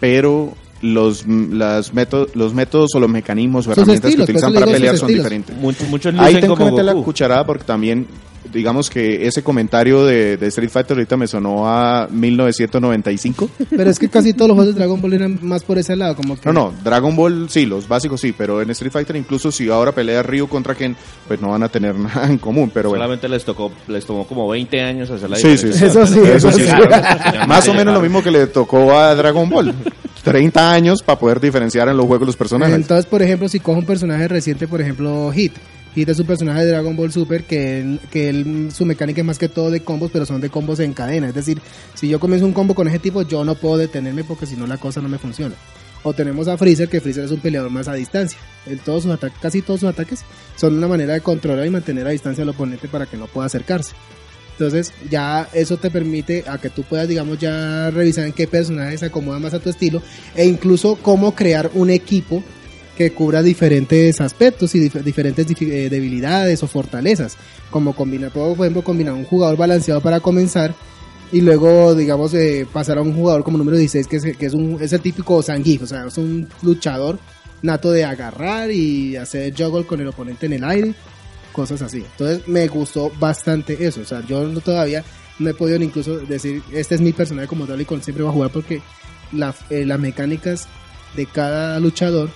[0.02, 4.48] pero los, las métodos, los métodos o los mecanismos o herramientas estilos, que por eso
[4.48, 5.24] utilizan para pelear son estilos.
[5.24, 5.58] diferentes.
[5.58, 8.06] Muchos, muchos Ahí tengo que como meter la cucharada porque también,
[8.54, 13.50] digamos que ese comentario de, de Street Fighter ahorita me sonó a 1995.
[13.70, 16.16] Pero es que casi todos los juegos de Dragon Ball eran más por ese lado,
[16.16, 16.42] como que...
[16.48, 19.92] No, no, Dragon Ball sí, los básicos sí, pero en Street Fighter incluso si ahora
[19.92, 20.96] pelea Ryu contra Ken,
[21.28, 23.04] pues no van a tener nada en común, pero bueno.
[23.04, 25.90] Solamente les tocó, les tomó como 20 años hacer la Sí, sí, diferencia.
[25.90, 25.98] sí.
[26.00, 26.66] Eso sí, Eso sí, sí.
[26.68, 27.48] claro.
[27.48, 29.74] Más o menos lo mismo que le tocó a Dragon Ball.
[30.24, 32.74] 30 años para poder diferenciar en los juegos los personajes.
[32.76, 35.52] Entonces, por ejemplo, si cojo un personaje reciente, por ejemplo, Hit.
[35.96, 39.38] Hit es un personaje de Dragon Ball Super que, que él- su mecánica es más
[39.38, 41.28] que todo de combos, pero son de combos en cadena.
[41.28, 41.62] Es decir,
[41.94, 44.66] si yo comienzo un combo con ese tipo, yo no puedo detenerme porque si no
[44.66, 45.56] la cosa no me funciona.
[46.06, 48.38] O tenemos a Freezer, que Freezer es un peleador más a distancia.
[48.66, 50.22] En todos sus ataques, casi todos sus ataques
[50.58, 53.46] son una manera de controlar y mantener a distancia al oponente para que no pueda
[53.46, 53.94] acercarse.
[54.54, 58.98] Entonces ya eso te permite a que tú puedas, digamos, ya revisar en qué personaje
[58.98, 60.02] se acomoda más a tu estilo
[60.36, 62.44] e incluso cómo crear un equipo
[62.98, 67.38] que cubra diferentes aspectos y dif- diferentes eh, debilidades o fortalezas.
[67.72, 70.76] Como combinar, por ejemplo, combinar un jugador balanceado para comenzar
[71.32, 75.00] y luego, digamos, eh, pasar a un jugador como número 16 que es, un, el
[75.02, 77.18] típico Zangief, o sea, es un luchador
[77.64, 80.94] nato de agarrar y hacer juggle con el oponente en el aire
[81.52, 81.98] cosas así.
[82.00, 84.02] Entonces me gustó bastante eso.
[84.02, 85.04] O sea, yo todavía
[85.40, 88.30] no he podido incluso decir, este es mi personaje como tal y con siempre va
[88.30, 88.82] a jugar porque
[89.32, 90.68] la- eh, las mecánicas
[91.16, 92.30] de cada luchador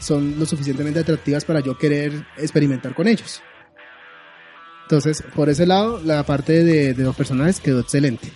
[0.00, 3.42] son lo suficientemente atractivas para yo querer experimentar con ellos.
[4.82, 8.28] Entonces, por ese lado, la parte de, de los personajes quedó excelente.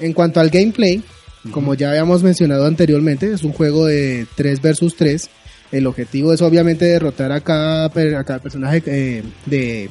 [0.00, 1.02] En cuanto al gameplay,
[1.50, 5.28] como ya habíamos mencionado anteriormente, es un juego de 3 versus 3.
[5.72, 9.90] El objetivo es obviamente derrotar a cada, a cada personaje eh, de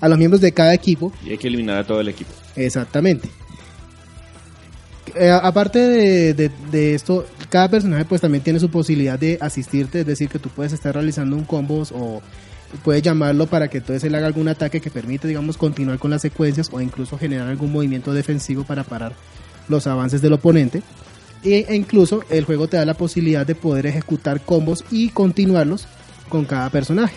[0.00, 2.30] a los miembros de cada equipo Y hay que eliminar a todo el equipo.
[2.56, 3.28] Exactamente.
[5.14, 5.78] Eh, aparte
[6.34, 10.48] de, esto, cada personaje pues también tiene su posibilidad de asistirte, es decir, que tú
[10.48, 12.22] puedes estar realizando un combo o
[12.82, 16.22] puedes llamarlo para que entonces él haga algún ataque que permite, digamos, continuar con las
[16.22, 19.12] secuencias o incluso generar algún movimiento defensivo para parar
[19.68, 20.82] los avances del oponente.
[21.44, 25.86] E, e incluso el juego te da la posibilidad de poder ejecutar combos y continuarlos
[26.28, 27.16] con cada personaje.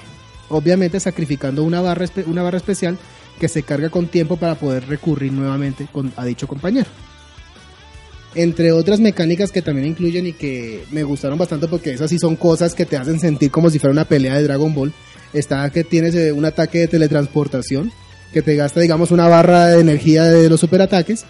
[0.50, 2.98] Obviamente sacrificando una barra, una barra especial
[3.40, 6.90] que se carga con tiempo para poder recurrir nuevamente a dicho compañero.
[8.38, 12.36] Entre otras mecánicas que también incluyen y que me gustaron bastante porque esas sí son
[12.36, 14.94] cosas que te hacen sentir como si fuera una pelea de Dragon Ball.
[15.34, 17.92] Está que tienes eh, un ataque de teletransportación
[18.32, 21.26] que te gasta, digamos, una barra de energía de los superataques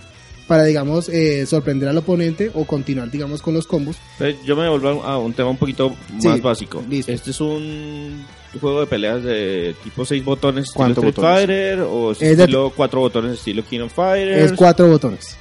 [0.48, 3.98] para, digamos, eh, sorprender al oponente o continuar, digamos, con los combos.
[4.20, 6.84] Entonces, Yo me vuelvo a un tema un poquito Sí, más básico.
[6.90, 7.12] listo.
[7.12, 8.26] Este es un
[8.62, 11.38] juego de peleas de tipo 6 botones estilo ¿Cuántos Street botones?
[11.48, 14.52] Fighter o es estilo 4 botones estilo King of Fighters.
[14.52, 15.36] Es cuatro botones.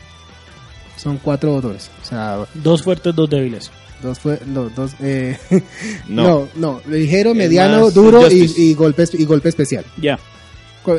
[0.97, 1.91] Son cuatro botones.
[2.03, 3.71] O sea, Dos fuertes, dos débiles.
[4.03, 5.37] dos fue, no, dos, eh,
[6.09, 6.23] No.
[6.25, 9.85] no, no, ligero, Es mediano, más duro y, y golpe, y golpe especial.
[10.01, 10.19] Ya.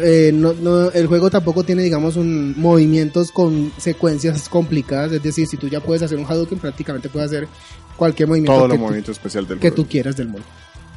[0.01, 5.13] Eh, no, no, el juego tampoco tiene, digamos, un movimientos con secuencias complicadas.
[5.13, 7.47] Es decir, si tú ya puedes hacer un Hadouken, prácticamente puedes hacer
[7.95, 9.75] cualquier movimiento Todo que, el tú, movimiento especial del que juego.
[9.83, 10.45] tú quieras del mundo.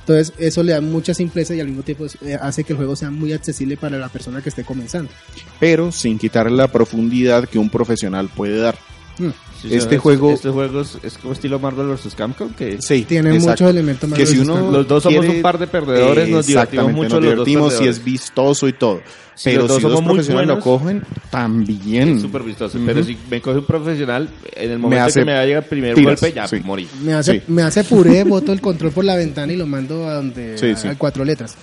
[0.00, 2.96] Entonces, eso le da mucha simpleza y al mismo tiempo eh, hace que el juego
[2.96, 5.10] sea muy accesible para la persona que esté comenzando.
[5.58, 8.76] Pero sin quitarle la profundidad que un profesional puede dar.
[9.18, 9.30] Mm.
[9.62, 12.14] Sí, este es- juego- Este juego es, es como estilo Marvel vs.
[12.14, 12.50] Capcom.
[12.54, 13.50] Que Sí, Tiene exacto.
[13.50, 16.46] muchos elementos más Que si uno los dos somos quiere- un par de perdedores, nos
[16.46, 19.00] divertimos mucho nos los dos divertimos y es vistoso y todo.
[19.34, 22.08] Si Pero los dos si dos somos muy profesionales lo buenos, cogen, también.
[22.16, 22.78] Es súper vistoso.
[22.84, 25.94] Pero si me coge un profesional, en el momento hace que me llega el primer
[25.94, 26.60] tiras, golpe, ya sí.
[26.64, 26.86] morí.
[27.02, 27.42] Me hace, Sí.
[27.48, 30.66] me hace puré, boto el control por la ventana y lo mando a donde Sí,
[30.70, 30.88] a, sí.
[30.88, 31.54] a cuatro letras.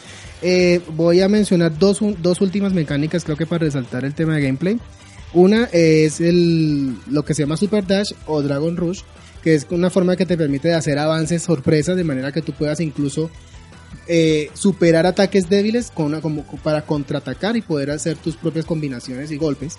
[0.42, 4.36] Eh, voy a mencionar dos, un- dos últimas mecánicas, creo que para resaltar el tema
[4.36, 4.78] de gameplay.
[5.34, 9.02] Una es el, lo que se llama Super Dash o Dragon Rush,
[9.44, 12.80] que es una forma que te permite hacer avances sorpresas de manera que tú puedas
[12.80, 13.30] incluso
[14.08, 19.32] eh, superar ataques débiles con una, como, para contraatacar y poder hacer tus propias combinaciones
[19.32, 19.76] y golpes.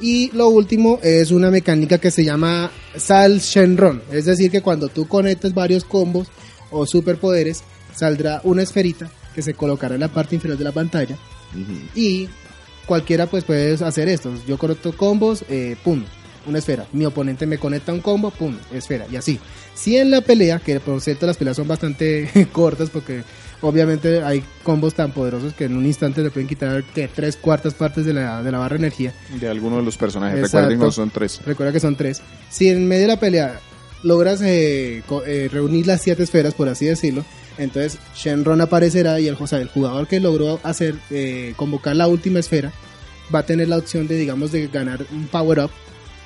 [0.00, 4.88] Y lo último es una mecánica que se llama Sal Shenron, es decir que cuando
[4.88, 6.28] tú conectes varios combos
[6.70, 7.62] o superpoderes,
[7.94, 11.16] saldrá una esferita que se colocará en la parte inferior de la pantalla
[11.94, 12.28] y
[12.86, 14.32] cualquiera pues puede hacer esto.
[14.46, 16.04] Yo conecto combos, eh, pum,
[16.46, 16.86] una esfera.
[16.92, 19.06] Mi oponente me conecta un combo, pum, esfera.
[19.10, 19.38] Y así.
[19.74, 23.22] Si en la pelea, que por cierto las peleas son bastante cortas porque
[23.60, 27.74] obviamente hay combos tan poderosos que en un instante le pueden quitar que tres cuartas
[27.74, 29.14] partes de la, de la barra de energía.
[29.40, 30.38] De alguno de los personajes.
[30.38, 30.68] Exacto.
[30.68, 31.40] Recuerden que son tres.
[31.44, 32.22] Recuerda que son tres.
[32.50, 33.60] Si en medio de la pelea
[34.02, 37.24] logras eh, eh, reunir las siete esferas, por así decirlo,
[37.58, 42.72] entonces Shenron aparecerá y el, el jugador que logró hacer eh, convocar la última esfera
[43.34, 45.70] va a tener la opción de, digamos, de ganar un power up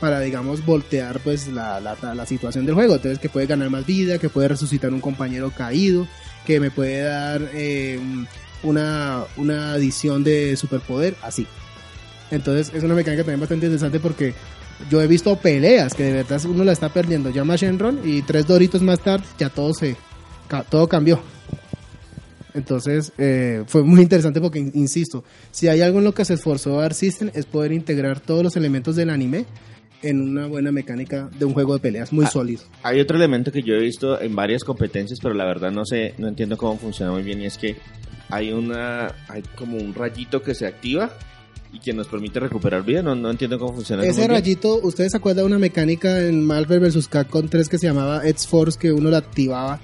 [0.01, 2.97] para, digamos, voltear pues la, la, situación del juego.
[2.97, 6.07] Entonces que puede ganar más vida, que puede resucitar un compañero caído,
[6.45, 7.99] que me puede dar eh,
[8.63, 11.47] una, una adición de superpoder, así.
[12.31, 14.35] Entonces es una mecánica también bastante interesante porque
[14.91, 17.31] yo he visto peleas que de verdad uno la está perdiendo.
[17.31, 19.97] Llama a Shenron y tres doritos más tarde ya todo se
[20.71, 21.21] todo cambió.
[22.55, 26.35] Entonces eh, fue muy interesante porque, in- insisto, si hay algo en lo que se
[26.35, 29.45] esforzó Art System es poder integrar todos los elementos del anime
[30.03, 32.31] en una buena mecánica de un juego de peleas muy Ah.
[32.31, 32.63] sólido.
[32.83, 36.15] Hay otro elemento que yo he visto en varias competencias, pero la verdad no sé,
[36.19, 37.77] no entiendo cómo funciona muy bien y es que
[38.31, 41.13] hay una, hay como un rayito que se activa
[41.73, 43.03] y que nos permite recuperar vida.
[43.03, 44.03] No, no entiendo cómo funciona.
[44.03, 44.31] Ese bien.
[44.31, 47.07] rayito, ¿ustedes se acuerdan de una mecánica en Marvel vs.
[47.09, 49.79] Capcom 3 que se llamaba X-Force que uno la activaba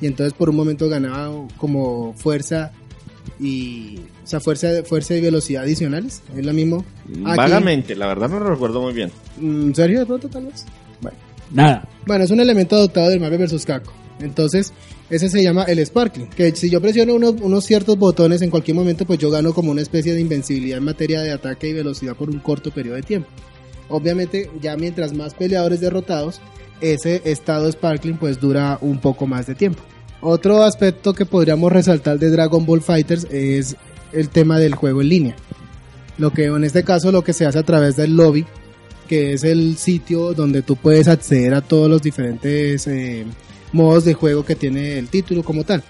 [0.00, 2.72] y entonces por un momento ganaba como fuerza
[3.40, 6.22] y o sea, fuerza, fuerza y velocidad adicionales?
[6.36, 6.84] ¿Es lo mismo?
[7.24, 9.10] Aquí- Vagamente, la verdad no lo recuerdo muy bien.
[9.40, 10.64] ¿En serio de pronto tal vez?
[11.00, 11.16] Bueno.
[11.52, 11.88] Nada.
[12.06, 13.64] Bueno, es un elemento adoptado del Marvel vs.
[13.64, 13.94] Capcom.
[14.18, 14.72] Entonces,
[15.10, 16.28] ese se llama el Sparkling.
[16.30, 19.70] Que si yo presiono unos, unos ciertos botones en cualquier momento, pues yo gano como
[19.70, 23.02] una especie de invencibilidad en materia de ataque y velocidad por un corto periodo de
[23.02, 23.28] tiempo.
[23.88, 26.40] Obviamente, ya mientras más peleadores derrotados,
[26.80, 29.82] ese estado Sparkling pues dura un poco más de tiempo.
[30.20, 33.76] Otro aspecto que podríamos resaltar de Dragon Ball Fighters es
[34.12, 35.36] el tema del juego en línea.
[36.18, 38.46] Lo que en este caso lo que se hace a través del lobby,
[39.06, 43.24] que es el sitio donde tú puedes acceder a todos los diferentes eh,
[43.72, 45.82] modos de juego que tiene el título como tal.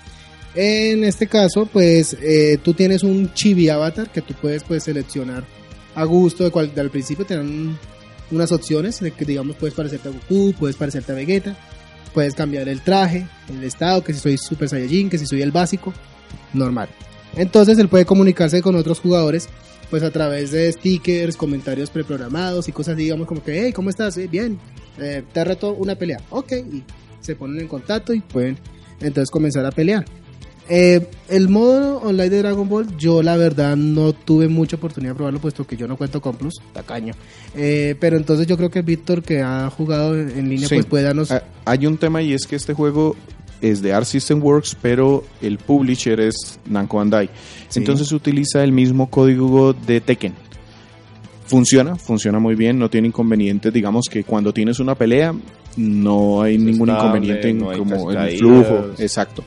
[0.55, 5.45] En este caso, pues eh, tú tienes un chibi avatar que tú puedes pues seleccionar
[5.97, 7.77] a gusto de cual al principio te dan
[8.31, 11.57] unas opciones de que digamos puedes parecerte a Goku, puedes parecerte a Vegeta,
[12.15, 15.53] puedes cambiar el traje, el estado, que si soy Super Saiyajin, que si soy el
[15.53, 15.93] básico,
[16.53, 16.89] normal.
[17.35, 19.49] Entonces él puede comunicarse con otros jugadores
[19.91, 24.17] pues a través de stickers, comentarios preprogramados y cosas digamos como que, hey, ¿cómo estás?
[24.19, 24.59] Eh, bien,
[24.99, 26.83] Eh, te reto una pelea, ok, y
[27.21, 28.57] se ponen en contacto y pueden
[29.01, 30.07] entonces comenzar a pelear.
[30.69, 35.17] Eh, el modo online de Dragon Ball, yo la verdad no tuve mucha oportunidad de
[35.17, 37.15] probarlo, puesto que yo no cuento con Plus, tacaño.
[37.55, 40.75] Eh, pero entonces yo creo que Víctor, que ha jugado en línea, Sí.
[40.77, 41.31] pues puede darnos.
[41.31, 43.15] Ah, Hay un tema y es que este juego
[43.61, 47.31] es de Art System Works, pero el publisher es Namco Bandai.
[47.69, 47.79] Sí.
[47.79, 50.35] Entonces utiliza el mismo código de Tekken.
[51.47, 53.73] Funciona, funciona muy bien, no tiene inconvenientes.
[53.73, 55.33] Digamos que cuando tienes una pelea,
[55.77, 58.87] no hay ningún estable, inconveniente en, no hay como en el flujo.
[58.99, 59.45] Exacto.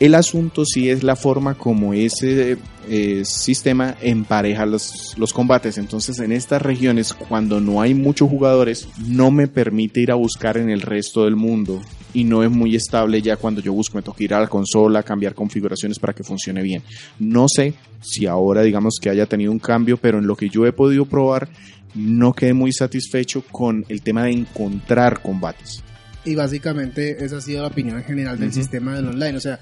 [0.00, 2.56] El asunto sí es la forma como ese
[2.88, 5.76] eh, sistema empareja los, los combates.
[5.76, 10.56] Entonces, en estas regiones, cuando no hay muchos jugadores, no me permite ir a buscar
[10.56, 11.82] en el resto del mundo.
[12.14, 15.02] Y no es muy estable ya cuando yo busco, me toca ir a la consola,
[15.02, 16.82] cambiar configuraciones para que funcione bien.
[17.18, 20.64] No sé si ahora, digamos que haya tenido un cambio, pero en lo que yo
[20.64, 21.50] he podido probar,
[21.94, 25.82] no quedé muy satisfecho con el tema de encontrar combates.
[26.24, 29.36] Y básicamente esa ha sido la opinión en general del sistema del online.
[29.36, 29.60] O sea,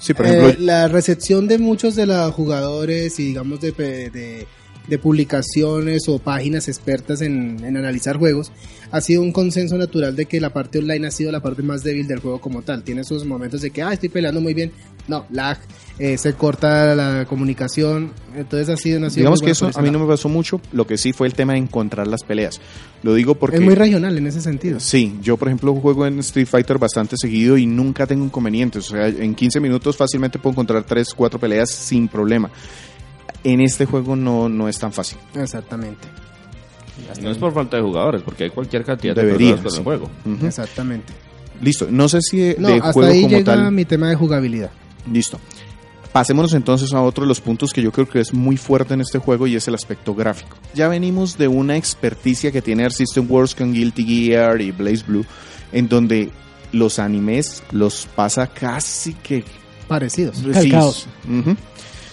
[0.00, 4.46] Sí, por ejemplo, Eh, la recepción de muchos de los jugadores y digamos de, de,
[4.90, 8.52] de publicaciones o páginas expertas en, en analizar juegos
[8.90, 11.82] ha sido un consenso natural de que la parte online ha sido la parte más
[11.82, 12.82] débil del juego como tal.
[12.82, 14.72] Tiene esos momentos de que, ah, estoy peleando muy bien.
[15.06, 15.58] No, lag,
[15.98, 18.12] eh, se corta la comunicación.
[18.36, 20.60] Entonces ha sido, sido digamos que eso a mí no me pasó mucho.
[20.72, 22.60] Lo que sí fue el tema de encontrar las peleas.
[23.02, 23.56] Lo digo porque...
[23.56, 24.80] Es muy regional en ese sentido.
[24.80, 28.88] Sí, yo por ejemplo juego en Street Fighter bastante seguido y nunca tengo inconvenientes.
[28.88, 32.50] O sea, en 15 minutos fácilmente puedo encontrar 3, 4 peleas sin problema.
[33.44, 35.18] En este juego no, no es tan fácil.
[35.34, 36.06] Exactamente.
[37.18, 39.82] Y no es por falta de jugadores, porque hay cualquier cantidad Debería, de personas sí.
[39.82, 40.46] con el juego.
[40.46, 41.12] Exactamente.
[41.62, 43.72] Listo, no sé si de, No, de hasta juego ahí como llega tal.
[43.72, 44.70] mi tema de jugabilidad.
[45.10, 45.38] Listo.
[46.12, 49.00] Pasémonos entonces a otro de los puntos que yo creo que es muy fuerte en
[49.00, 50.56] este juego y es el aspecto gráfico.
[50.74, 55.04] Ya venimos de una experticia que tiene Air System Works con Guilty Gear y Blaze
[55.06, 55.24] Blue,
[55.72, 56.30] en donde
[56.72, 59.44] los animes los pasa casi que
[59.86, 60.38] Parecidos.
[60.52, 61.06] Calcados.
[61.24, 61.56] Sí, ujú.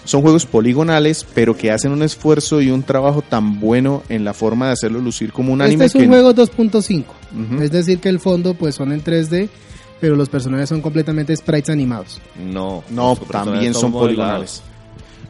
[0.08, 4.32] Son juegos poligonales, pero que hacen un esfuerzo y un trabajo tan bueno en la
[4.32, 7.04] forma de hacerlo lucir como un Este anime es un que juego 2.5.
[7.04, 7.62] Ujú.
[7.62, 9.50] Es decir, que el fondo pues son en 3D,
[10.00, 12.22] pero los personajes son completamente sprites animados.
[12.42, 14.62] No, No, también son poligonales.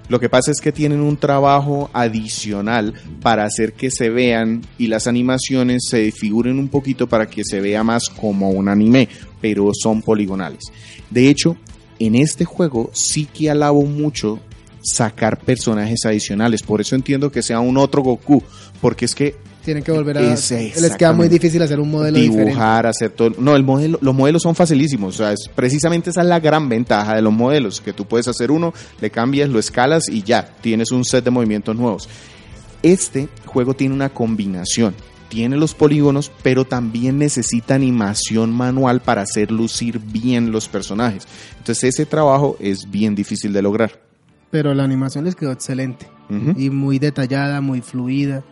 [0.09, 4.87] Lo que pasa es que tienen un trabajo adicional para hacer que se vean y
[4.87, 9.09] las animaciones se desfiguren un poquito para que se vea más como un anime,
[9.41, 10.63] pero son poligonales.
[11.11, 11.57] De hecho,
[11.99, 14.39] en este juego sí que alabo mucho
[14.83, 18.43] sacar personajes adicionales, por eso entiendo que sea un otro Goku,
[18.81, 20.33] porque es que Tienen que volver a...
[20.33, 22.51] Ese, les queda muy difícil hacer un modelo diferente.
[22.51, 23.33] dibujar, hacer todo.
[23.39, 25.17] No, el modelo, los modelos son facilísimos.
[25.17, 28.29] O sea, es, precisamente esa es la gran ventaja de los modelos, que tú puedes
[28.29, 32.09] hacer uno, le cambias, lo escalas y ya, tienes un set de movimientos nuevos.
[32.83, 34.95] Este juego tiene una combinación.
[35.29, 41.29] Tiene los polígonos, pero también necesita animación manual para hacer lucir bien los personajes.
[41.59, 44.08] Entonces ese trabajo es bien difícil de lograr.
[44.51, 46.09] Pero la animación les quedó excelente.
[46.57, 48.43] Y muy detallada, muy fluida.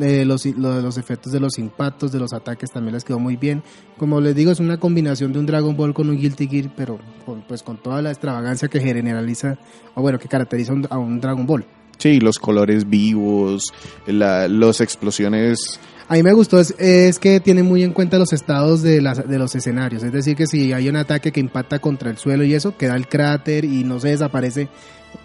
[0.00, 3.36] Eh, los, lo- los efectos de los impactos, de los ataques también les quedó muy
[3.36, 3.62] bien.
[3.98, 6.98] Como les digo, es una combinación de un Dragon Ball con un Guilty Gear, pero
[7.26, 9.58] con, pues con toda la extravagancia que generaliza,
[9.94, 11.64] o bueno, que caracteriza un- a un Dragon Ball.
[11.98, 13.64] Sí, los colores vivos,
[14.06, 15.78] la, las explosiones
[16.10, 19.28] A mí me gustó es, es que tiene muy en cuenta los estados de, las,
[19.28, 20.02] de los escenarios.
[20.02, 22.96] Es decir, que si hay un ataque que impacta contra el suelo y eso, queda
[22.96, 24.68] el cráter y no se desaparece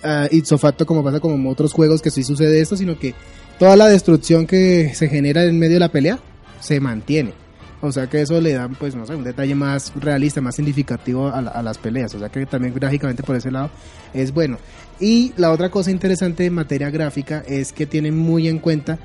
[0.03, 3.15] uh, ipso facto como pasa con otros juegos que sí sucede esto, sino que
[3.57, 6.19] toda la destrucción que se genera en medio de la pelea
[6.59, 7.33] se mantiene.
[7.79, 11.27] O sea que eso le da, pues, no sé, un detalle más realista, más significativo
[11.29, 12.13] a, la- a las peleas.
[12.15, 13.69] O sea que también gráficamente por ese lado
[14.13, 14.57] es bueno.
[14.99, 18.99] Y la otra cosa interesante en materia gráfica es que tiene muy en cuenta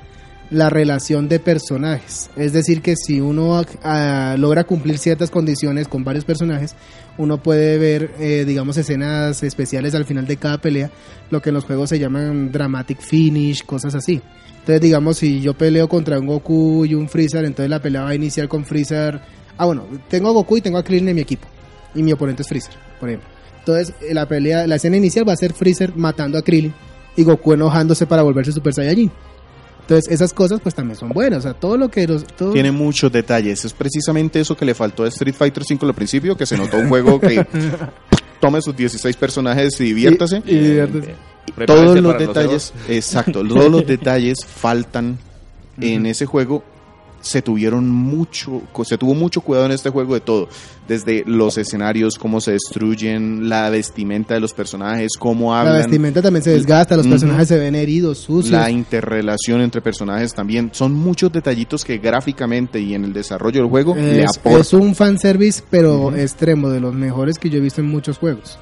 [0.51, 2.29] la relación de personajes.
[2.35, 6.75] Es decir, que si uno ah, logra cumplir ciertas condiciones con varios personajes,
[7.17, 10.89] uno puede ver, eh, digamos, escenas especiales al final de cada pelea,
[11.29, 14.21] lo que en los juegos se llaman dramatic finish, cosas así.
[14.59, 18.09] Entonces, digamos, si yo peleo contra un Goku y un Freezer, entonces la pelea va
[18.09, 19.19] a iniciar con Freezer.
[19.57, 21.47] Ah, bueno, tengo a Goku y tengo a Krillin en mi equipo.
[21.95, 23.29] Y mi oponente es Freezer, por ejemplo.
[23.59, 26.73] Entonces, eh, la pelea, la escena inicial va a ser Freezer matando a Krillin
[27.15, 29.11] y Goku enojándose para volverse Super Saiyajin.
[29.89, 31.39] Entonces, esas cosas pues también son buenas.
[31.39, 32.23] O sea, todo lo que los...
[32.27, 33.65] todo- Tiene muchos detalles.
[33.65, 36.77] Es precisamente eso que le faltó a Street Fighter 5 al principio, que se notó
[36.77, 37.43] un juego que
[38.39, 40.43] tome sus 16 personajes y diviértase.
[40.45, 41.15] Y- y diviértase.
[41.65, 45.17] Todos los detalles, exacto, todos los detalles faltan
[45.81, 46.63] en ese juego.
[47.21, 50.47] Se tuvieron mucho, se tuvo mucho cuidado en este juego de todo,
[50.87, 56.21] desde los escenarios, cómo se destruyen, la vestimenta de los personajes, cómo la hablan, vestimenta
[56.21, 58.51] también se desgasta, los personajes se ven heridos, sucios.
[58.51, 60.69] la interrelación entre personajes también.
[60.73, 64.61] Son muchos detallitos que gráficamente y en el desarrollo del juego le es, aportan.
[64.61, 68.57] es un fanservice, pero extremo, de los mejores que yo he visto en muchos juegos.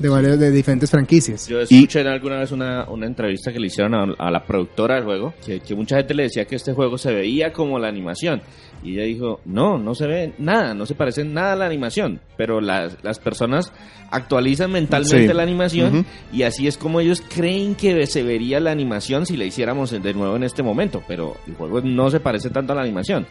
[0.00, 1.46] De varios de diferentes franquicias.
[1.46, 4.94] Yo escuché en alguna vez una, una entrevista que le hicieron a, a la productora
[4.96, 7.88] del juego, que, que mucha gente le decía que este juego se veía como la
[7.88, 8.40] animación.
[8.82, 12.18] Y ella dijo, no, no se ve nada, no se parece nada a la animación.
[12.38, 13.70] Pero las, las personas
[14.10, 15.34] actualizan mentalmente Sí.
[15.34, 19.44] la animación y así es como ellos creen que se vería la animación si la
[19.44, 21.02] hiciéramos de nuevo en este momento.
[21.06, 23.26] Pero el juego no se parece tanto a la animación.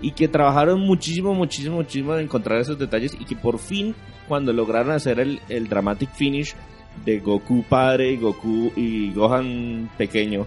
[0.00, 3.94] Y que trabajaron muchísimo, muchísimo, muchísimo en encontrar esos detalles y que por fin,
[4.28, 6.54] cuando lograron hacer el, el dramatic finish
[7.04, 10.46] de Goku padre y Goku y Gohan pequeño,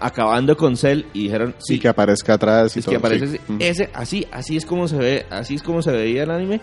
[0.00, 2.92] acabando con Cell y dijeron, Sí, que aparezca atrás y es todo.
[2.92, 3.34] que aparece sí.
[3.36, 3.62] ese- Ujú.
[3.62, 6.60] ese, así, así es como se ve, así es como se veía el anime.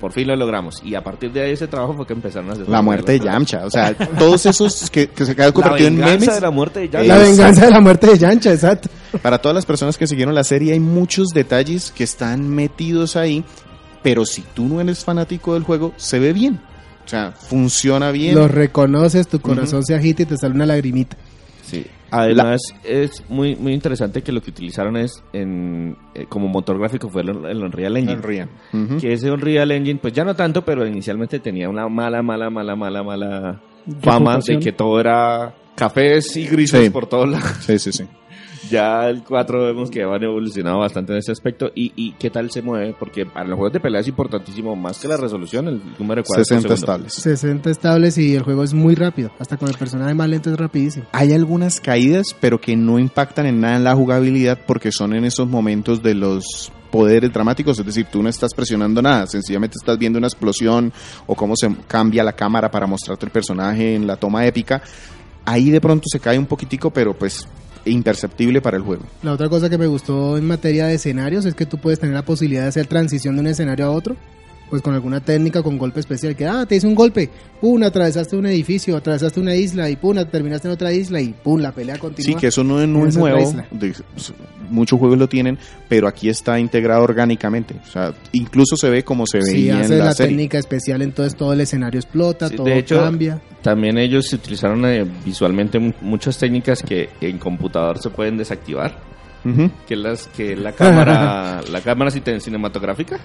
[0.00, 0.80] Por fin lo logramos.
[0.82, 3.20] Y a partir de ahí ese trabajo fue que empezaron a hacer La muerte de
[3.20, 3.66] Yamcha.
[3.66, 6.34] O sea, todos esos que, que se quedan La convertidos en venganza memes.
[6.34, 7.06] de la muerte de Yamcha.
[7.14, 8.88] La venganza de la muerte de Yancha, exacto.
[9.20, 13.44] Para todas las personas que siguieron la serie, hay muchos detalles que están metidos ahí.
[14.02, 16.58] Pero si tú no eres fanático del juego, se ve bien.
[17.04, 18.34] O sea, funciona bien.
[18.36, 21.16] Los reconoces, tu corazón se agita y te sale una lagrimita.
[21.66, 21.86] Sí.
[22.10, 27.08] Además, es muy muy interesante que lo que utilizaron es en, eh, como motor gráfico
[27.08, 28.16] fue el, el Unreal Engine.
[29.00, 32.74] Que ese Unreal Engine, pues ya no tanto, pero inicialmente tenía una mala, mala, mala,
[32.76, 33.60] mala, mala
[34.02, 36.90] fama de que todo era cafés y grises Sí.
[36.90, 37.50] por todos lados.
[37.60, 38.04] Sí, sí, sí.
[38.70, 41.70] Ya el 4 vemos que han evolucionado bastante en ese aspecto.
[41.74, 42.94] ¿Y, y qué tal se mueve?
[42.98, 46.26] Porque para los juegos de pelea es importantísimo, más que la resolución, el número de
[46.26, 46.74] cuadros por 60 segundo.
[46.74, 47.12] estables.
[47.14, 49.30] 60 estables y el juego es muy rápido.
[49.40, 51.06] Hasta con el personaje más lento es rapidísimo.
[51.12, 55.24] Hay algunas caídas, pero que no impactan en nada en la jugabilidad porque son en
[55.24, 59.96] esos momentos de los poderes dramáticos, es decir, tú no estás presionando nada, sencillamente estás
[59.96, 60.92] viendo una explosión
[61.26, 64.82] o cómo se cambia la cámara para mostrarte el personaje en la toma épica.
[65.44, 67.46] Ahí de pronto se cae un poquitico, pero pues
[67.84, 69.04] imperceptible para el juego.
[69.22, 72.14] La otra cosa que me gustó en materia de escenarios es que tú puedes tener
[72.14, 74.16] la posibilidad de hacer transición de un escenario a otro,
[74.70, 77.28] pues con alguna técnica, con golpe especial, que ah, te hice un golpe,
[77.60, 81.60] pum, atravesaste un edificio, atravesaste una isla y pum, terminaste en otra isla y pum,
[81.60, 82.32] la pelea continúa.
[82.32, 83.92] Sí, que eso no, es nuevo, de-
[84.70, 85.58] muchos juegos lo tienen,
[85.88, 89.98] pero aquí está integrado orgánicamente, o sea, incluso se ve como se veía haces en
[89.98, 90.30] la, la serie.
[90.36, 93.40] técnica especial, entonces todo el escenario explota, Sí, todo de hecho, cambia.
[93.62, 99.10] También ellos utilizaron eh, visualmente mu- muchas técnicas que en computador se pueden desactivar.
[99.42, 99.70] Ujú.
[99.88, 103.18] que es las que la cámara la cámara cine- cinematográfica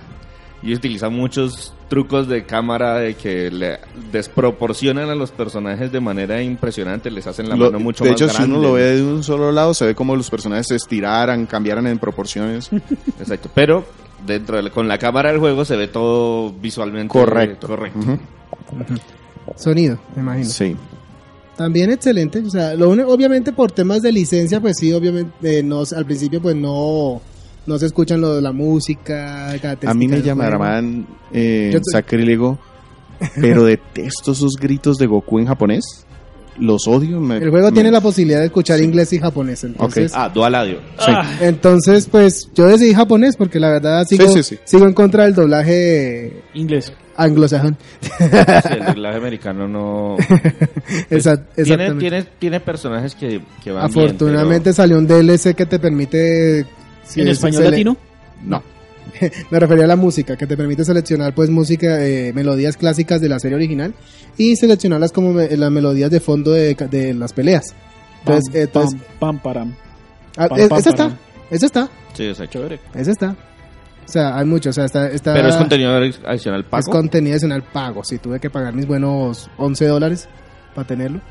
[0.66, 3.78] y utilizan muchos trucos de cámara de que le
[4.11, 8.20] desproporcionan a los personajes de manera impresionante les hacen la Lo- mano mucho de más
[8.20, 10.68] hecho, si grande uno lo ve de un solo lado, se ve como los personajes
[10.68, 12.70] se estiraran, cambiaran en proporciones.
[13.20, 13.86] exacto pero
[14.26, 17.68] dentro de, con la cámara del juego se ve todo visualmente Correcto.
[17.68, 17.99] correcto.
[19.55, 20.49] Sonido, me imagino.
[20.49, 20.76] Sí.
[21.55, 25.63] También excelente, o sea, lo único- obviamente por temas de licencia, pues sí, obviamente, eh,
[25.63, 27.22] no, al principio pues no,
[27.66, 29.51] no se escuchan lo de la música.
[29.86, 32.59] A mí me llamarán eh, sacrílego,
[33.41, 35.84] pero detesto esos gritos de Goku en japonés.
[36.57, 37.20] Los odio.
[37.20, 40.55] me- El juego me- tiene la posibilidad de escuchar inglés y japonés, entonces, ah dual
[40.55, 41.11] audio Sí.
[41.41, 44.57] entonces pues yo decidí japonés porque la verdad sigo, sí, sí.
[44.63, 46.93] sigo en contra del doblaje Inglés.
[47.18, 47.76] anglosajón.
[47.99, 48.09] Sí,
[48.72, 50.16] el doblaje americano no
[51.09, 51.99] Esa- tiene, exactamente.
[51.99, 56.66] tiene tiene personajes que, que van Afortunadamente salió un DLC que te permite...
[57.06, 57.97] si ¿En es- español sele- latino?
[58.43, 58.62] No.
[59.51, 63.30] Me refería a la música, que te permite seleccionar pues música, eh, melodías clásicas de
[63.30, 63.93] la serie original
[64.38, 67.74] y seleccionarlas como me- las melodías de fondo de, de las peleas.
[68.24, 69.76] Pam, Entonces, entonces pam, pam, param.
[70.38, 71.12] ah, pam, es- pam, esa param.
[71.12, 72.80] está, esa está, sí exacto Chévere.
[72.95, 73.36] esa está.
[74.08, 75.91] O sea, hay mucho, o sea, está, está pero es contenido
[76.26, 78.03] adicional es pago contenido adicional pago.
[78.03, 80.28] Sí, tuve que pagar mis buenos 11 dólares
[80.76, 81.22] para tenerlo,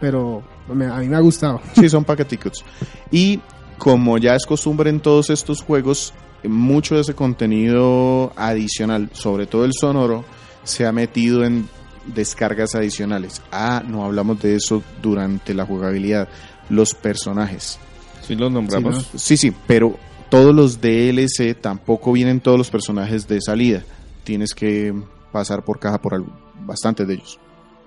[0.00, 1.60] pero me- a mí me ha gustado.
[1.74, 2.64] Sí, son paqueticos.
[3.12, 3.40] Y
[3.78, 6.12] como ya es costumbre en todos estos juegos,
[6.42, 10.24] mucho de ese contenido adicional, sobre todo el sonoro,
[10.64, 11.68] se ha metido en
[12.06, 13.42] descargas adicionales.
[13.50, 16.28] Ah, no hablamos de eso durante la jugabilidad.
[16.68, 17.78] Los personajes.
[18.22, 19.98] si los nombramos Sí, sí, pero
[20.30, 23.82] todos los DLC tampoco vienen todos los personajes de salida.
[24.24, 24.94] Tienes que
[25.30, 26.24] pasar por caja por
[26.64, 27.38] bastantes de ellos.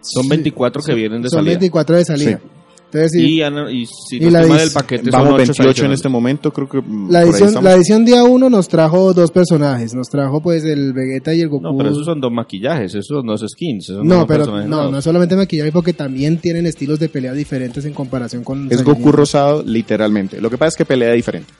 [0.02, 1.54] Son 24 que vienen de Son salida.
[1.54, 2.40] 24 de salida.
[2.42, 2.57] Sí.
[2.92, 3.42] Entonces, Y,
[3.86, 6.10] si Y no la estoy mal, dis- el paquete Vamos son 8 28 en este
[6.10, 9.94] momento, creo que mm, La edición, la edición día 1 nos trajo dos personajes.
[9.94, 11.64] Nos trajo pues el Vegeta y el Goku.
[11.64, 13.90] No, pero esos son dos maquillajes, esos no son skins.
[13.90, 17.34] Esos No, son pero no, no es solamente maquillaje porque también tienen estilos de pelea
[17.34, 18.72] diferentes en comparación con...
[18.72, 18.84] Es.
[18.84, 20.40] Goku rosado, literalmente.
[20.40, 21.52] Lo que pasa es que pelea diferente.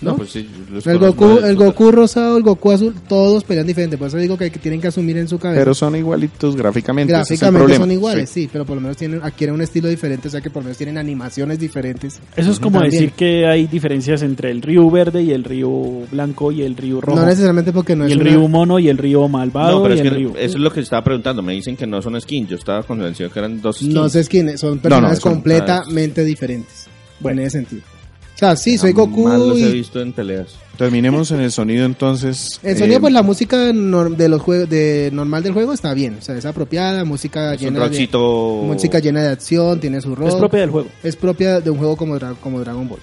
[0.00, 0.10] ¿No?
[0.10, 1.56] No, pues sí, los el Goku, el.
[1.56, 3.96] Goku rosado, el Goku azul, todos pelean diferente.
[3.96, 5.60] Por eso digo que tienen que asumir en su cabeza.
[5.60, 7.12] Pero son igualitos gráficamente.
[7.12, 8.42] es Gráficamente son iguales, Sí.
[8.42, 8.50] sí.
[8.52, 10.76] pero por lo menos tienen, adquieren un estilo diferente, o sea que por lo menos
[10.78, 12.20] tienen animaciones diferentes.
[12.36, 12.92] Eso es como También.
[12.92, 15.70] decir que hay diferencias entre el río verde y el río
[16.10, 17.18] blanco y el río rojo.
[17.18, 19.82] No necesariamente porque no y es el una- río mono y el río malvado No,
[19.82, 20.28] pero y es el que río...
[20.36, 21.42] eso es lo que estaba preguntando.
[21.42, 22.50] Me dicen que no son skins.
[22.50, 23.94] Yo estaba convencido que eran dos skins.
[23.94, 25.34] No son personajes eso no.
[25.36, 26.86] completamente diferentes.
[27.24, 27.82] en ese sentido.
[28.34, 30.48] O sea, sí, soy Goku los he visto en peleas.
[30.76, 32.58] Terminemos en el sonido entonces.
[32.64, 36.16] el sonido, Eh, pues la música de los juegos de normal del juego está bien,
[36.18, 38.60] o sea, es apropiada, música Es un llena de rockcito...
[38.64, 40.28] música llena de acción, tiene su rock.
[40.30, 40.88] Es propia del juego.
[41.04, 42.98] es propia de un juego como, como Dragon Ball.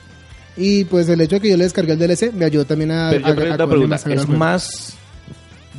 [0.57, 3.09] Y pues el hecho de que yo le descargué el DLC me ayudó también a,
[3.11, 4.37] Pero a- yo a pregunto, cogerle pregunta, más ¿es juego.
[4.39, 4.93] más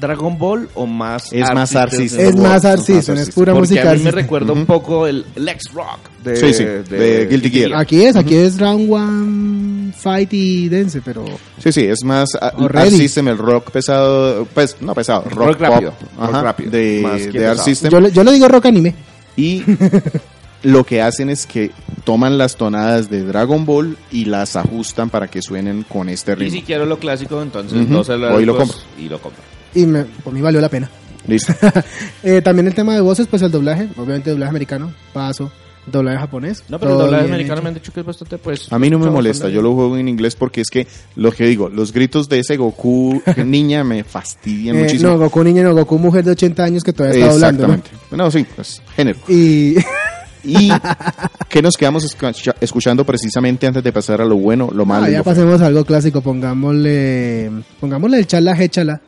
[0.02, 2.26] Dragon Ball o más Es más Art System.
[2.28, 5.24] Es más Art System, es pura Porque música a mí me recuerda un poco el
[5.36, 7.74] Lex Rock de, Sí, sí, de Guilty Gear.
[7.74, 11.24] Aquí es, aquí es Round One, Fight y Dance, pero
[11.58, 12.90] Sí, sí, es más Art.
[12.90, 17.00] System, el rock pesado, pues no pesado, rock, Rock rápido, pop, rock ajá, rápido, de,
[17.02, 17.60] más que de Art.
[17.60, 17.90] System.
[17.90, 18.94] yo, yo le digo rock anime.
[19.36, 19.62] Y
[20.62, 21.70] lo que hacen es que
[22.04, 26.34] toman las tonadas de Dragon Ball y las ajustan para que suenen con este Y
[26.36, 26.52] ritmo.
[26.56, 27.92] si quiero lo clásico, entonces Ujú.
[27.94, 29.02] 12 Voy y lo largos compro.
[29.02, 29.42] Y lo compro.
[29.74, 30.90] Y me, por mí valió la pena.
[31.26, 31.54] Listo.
[32.24, 35.50] Eh, también el tema de voces, pues el doblaje, obviamente doblaje americano, paso,
[35.86, 36.62] doblaje japonés.
[36.68, 37.62] No, pero el doblaje americano hecho.
[37.62, 38.72] me han dicho que es bastante, pues...
[38.72, 41.44] A mí no me molesta, yo lo juego en inglés porque es que lo que
[41.46, 45.10] digo, los gritos de ese Goku niña me fastidian Eh, muchísimo.
[45.12, 47.66] no, Goku niña, no, Goku mujer de 80 años que todavía está hablando.
[47.66, 47.74] ¿no?
[47.74, 48.16] Exactamente.
[48.16, 49.18] No, sí, pues género.
[49.28, 49.76] Y
[50.44, 50.70] ¿Y
[51.48, 55.04] qué nos quedamos escucha- escuchando precisamente antes de pasar a lo bueno, lo malo?
[55.06, 55.32] Ah, y ya feo?
[55.32, 57.50] pasemos a algo clásico, pongámosle,
[57.80, 59.00] pongámosle el chala, échala.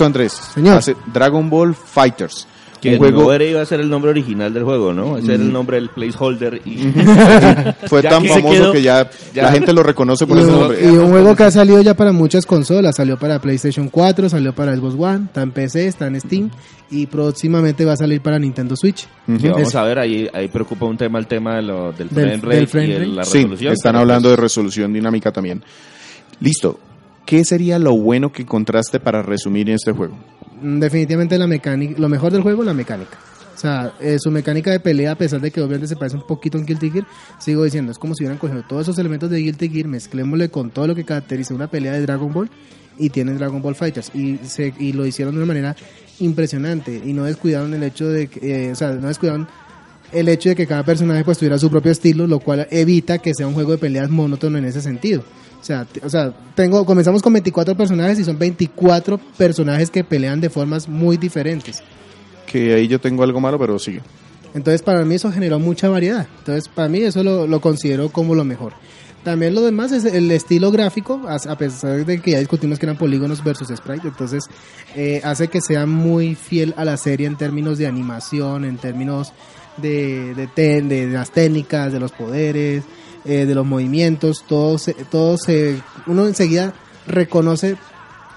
[0.00, 0.32] Listo, Andrés.
[0.54, 0.76] Señor.
[0.78, 2.46] Hace Dragon Ball Fighters.
[2.80, 5.18] Que un juego no era iba a ser el nombre original del juego, ¿no?
[5.18, 6.78] Ese era el nombre del placeholder y...
[7.88, 9.42] fue Ya tan que famoso quedó- que ya, ya.
[9.42, 10.78] la gente lo reconoce por Y ese un, nombre.
[10.82, 14.54] y un juego que ha salido ya para muchas consolas, salió para PlayStation 4, salió
[14.54, 16.50] para Xbox One, está en PC, está en Steam
[16.90, 19.06] y próximamente va a salir para Nintendo Switch.
[19.26, 22.40] Vamos Es- a ver, ahí, ahí preocupa un tema, el tema de lo, del Del-
[22.40, 23.02] frame rate del frame y rate.
[23.04, 23.72] el- la Sí, resolución.
[23.74, 25.62] están pero, hablando de pues, resolución dinámica también.
[26.40, 26.80] Listo.
[27.26, 30.16] ¿Qué sería lo bueno que encontraste para resumir en este juego?
[30.60, 33.18] Mm, Definitivamente la mecánica, lo mejor del juego, la mecánica.
[33.54, 36.26] O sea, eh, su mecánica de pelea, a pesar de que obviamente se parece un
[36.26, 37.06] poquito a Guilty Gear,
[37.38, 40.70] sigo diciendo, es como si hubieran cogido todos esos elementos de Guilty Gear, mezclémosle con
[40.70, 42.50] todo lo que caracteriza una pelea de Dragon Ball
[42.98, 44.10] y tienen Dragon Ball Fighters.
[44.14, 45.76] Y, se, y lo hicieron de una manera
[46.20, 49.46] impresionante y no descuidaron el hecho de que, eh, o sea, no descuidaron
[50.12, 53.34] el hecho de que cada personaje pues tuviera su propio estilo, lo cual evita que
[53.34, 55.22] sea un juego de peleas monótono en ese sentido.
[55.60, 60.40] O sea, o sea, tengo, comenzamos con 24 personajes y son 24 personajes que pelean
[60.40, 61.82] de formas muy diferentes.
[62.46, 64.00] Que ahí yo tengo algo malo, pero sigue.
[64.54, 66.26] Entonces para mí eso generó mucha variedad.
[66.38, 68.72] Entonces para mí eso lo, lo considero como lo mejor.
[69.22, 72.96] También lo demás es el estilo gráfico, a pesar de que ya discutimos que eran
[72.96, 74.44] polígonos versus sprite, entonces
[74.96, 79.34] eh, hace que sea muy fiel a la serie en términos de animación, en términos
[79.76, 82.84] de, de las técnicas, de los poderes,
[83.24, 86.72] eh, de los movimientos, todo se, todo se, uno enseguida
[87.06, 87.76] reconoce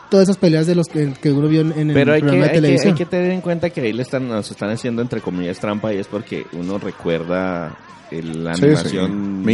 [0.09, 2.27] todas esas peleas de los que, que uno vio en, en el Pero hay que,
[2.27, 2.93] programa de hay, que, televisión.
[2.93, 5.93] hay que tener en cuenta que ahí le están, nos están haciendo entre comillas trampa
[5.93, 7.75] y es porque uno recuerda
[8.11, 8.65] el- la Sí, sí.
[8.67, 9.51] animación diferente.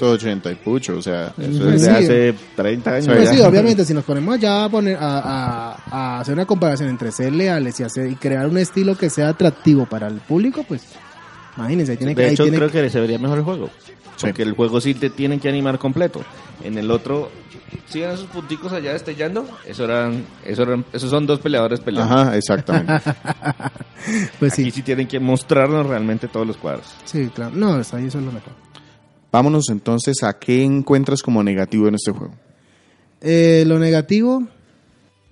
[0.00, 2.04] 1980 y pucho, o sea, Eso Pues es de sí.
[2.04, 3.08] hace 30 años.
[3.14, 6.88] Pues sí, obviamente, si nos ponemos ya a, poner, a, a- a hacer una comparación
[6.88, 10.64] entre ser leales y, hacer, y crear un estilo que sea atractivo para el público,
[10.66, 10.82] pues
[11.60, 12.20] Imagínense, ahí tiene que...
[12.22, 13.70] De ahí hecho, tiene creo que- que se vería mejor el juego.
[14.20, 16.20] Porque el juego sí te tienen que animar completo.
[16.62, 17.30] En el otro,
[17.86, 19.46] ¿sí ven esos punticos allá destellando?
[19.66, 22.14] Eso eran, eso eran, esos son dos peleadores peleando.
[22.14, 22.92] Ajá, exactamente.
[24.38, 26.86] Pues Aquí sí, sí tienen que mostrarnos realmente todos los cuadros.
[27.04, 27.52] sí, claro.
[27.54, 28.52] No, eso ahí eso es lo mejor.
[29.30, 32.32] Vámonos entonces a qué encuentras como negativo en este juego.
[33.20, 34.42] Eh, lo negativo,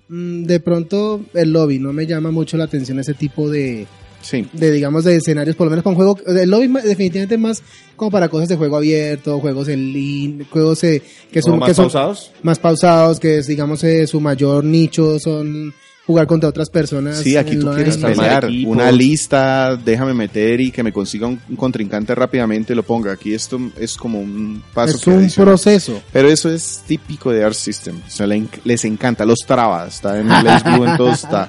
[0.07, 3.87] mm, de pronto el lobby no me llama mucho la atención ese tipo de,
[4.21, 4.47] Sí.
[4.53, 7.61] de digamos de escenarios, por lo menos para un juego, el lobby definitivamente más
[7.95, 11.01] como para cosas de juego abierto, juegos en línea, juegos eh,
[11.31, 12.31] que son, ¿Como más que son pausados?
[12.43, 15.73] más pausados, que es digamos eh, su mayor nicho son
[16.05, 17.19] jugar contra otras personas.
[17.19, 18.49] Sí, aquí tú quieres pelear.
[18.65, 23.11] Una lista, déjame meter y que me consiga un, un contrincante rápidamente y lo ponga.
[23.11, 25.51] Aquí esto es como un paso es que un adiciona.
[25.51, 26.01] proceso.
[26.11, 27.97] Pero eso es típico de Art System.
[28.07, 29.23] O sea, les encanta.
[29.23, 29.95] Los trabas.
[29.97, 31.47] Está en Blaze Blue, en todo está.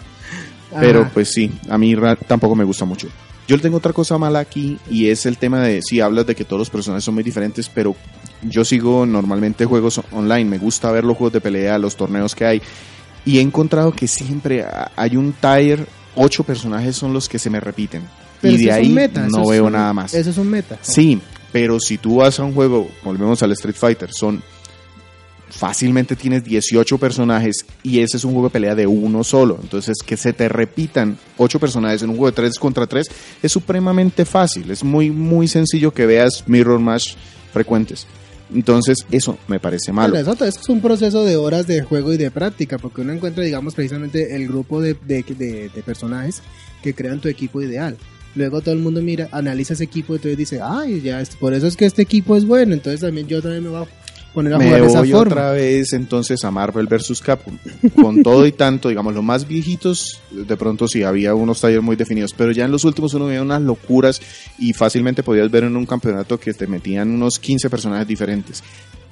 [0.79, 1.95] Pero pues sí, a mí
[2.27, 3.09] tampoco me gusta mucho.
[3.49, 6.37] Yo le tengo otra cosa mala aquí y es el tema de, sí, hablas de
[6.37, 7.97] que todos los personajes son muy diferentes, pero
[8.43, 12.45] yo sigo normalmente juegos online, me gusta ver los juegos de pelea, los torneos que
[12.45, 12.63] hay
[13.25, 17.51] y he encontrado que siempre ha- hay un tier, ocho personajes son los que se
[17.51, 18.03] me repiten
[18.41, 20.15] Pero y de ahí meta, no veo un- nada más.
[20.15, 20.79] Eso es un meta.
[20.81, 24.41] Sí, pero si tú vas a un juego, volvemos al Street Fighter, son
[25.51, 29.59] fácilmente tienes 18 personajes y ese es un juego de pelea de uno solo.
[29.63, 33.07] Entonces, que se te repitan 8 personajes en un juego de 3 contra 3
[33.43, 34.71] es supremamente fácil.
[34.71, 37.15] Es muy, muy sencillo que veas mirror match
[37.53, 38.07] frecuentes.
[38.55, 40.17] Entonces, eso me parece malo.
[40.17, 43.75] Eso, es un proceso de horas de juego y de práctica, porque uno encuentra, digamos,
[43.75, 46.43] precisamente el grupo de, de, personajes
[46.83, 47.97] que crean tu equipo ideal.
[48.35, 51.67] Luego todo el mundo mira, analiza ese equipo y entonces dice, ay, ya, por eso
[51.67, 53.83] es que este equipo es bueno, entonces también yo también me voy
[54.33, 55.33] poner a Me jugar de esa voy forma.
[55.33, 57.21] otra vez entonces a Marvel vs.
[57.21, 57.57] Capcom.
[58.01, 61.97] Con todo y tanto, digamos, los más viejitos, de pronto sí había unos talleres muy
[61.97, 64.21] definidos, pero ya en los últimos uno veía unas locuras
[64.59, 68.63] y fácilmente podías ver en un campeonato que te metían unos 15 personajes diferentes.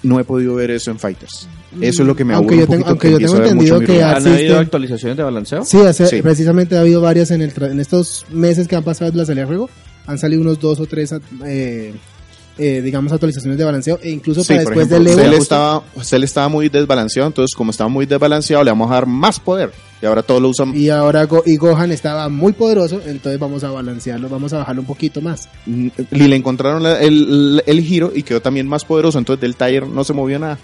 [0.03, 1.49] No he podido ver eso en Fighters.
[1.81, 3.81] Eso es lo que me Aunque yo un tengo- poquito, aunque que yo tengo entendido
[3.81, 5.65] que ¿Han habido actualizaciones de balanceo?
[5.65, 6.23] Sí, hace- Sí.
[6.23, 9.41] precisamente ha habido varias en, el en estos meses que han pasado de la salida
[9.43, 9.69] del juego.
[10.07, 11.13] Han salido unos dos o tres,
[11.45, 11.93] eh,
[12.59, 13.99] eh, digamos, actualizaciones de balanceo.
[14.03, 15.31] E incluso Sí, para después ejemplo, del Evo.
[15.33, 19.07] Cell estaba, Cell estaba muy desbalanceado, entonces como estaba muy desbalanceado le vamos a dar
[19.07, 19.71] más poder.
[20.01, 23.65] Y ahora todos lo usan Y ahora Go- y Gohan estaba muy poderoso, entonces vamos
[23.65, 25.49] a balancearlo, vamos a bajarlo un poquito más.
[25.67, 29.87] y le encontraron la- el, el giro y quedó también más poderoso, entonces del taller
[29.87, 30.59] no se movió nada.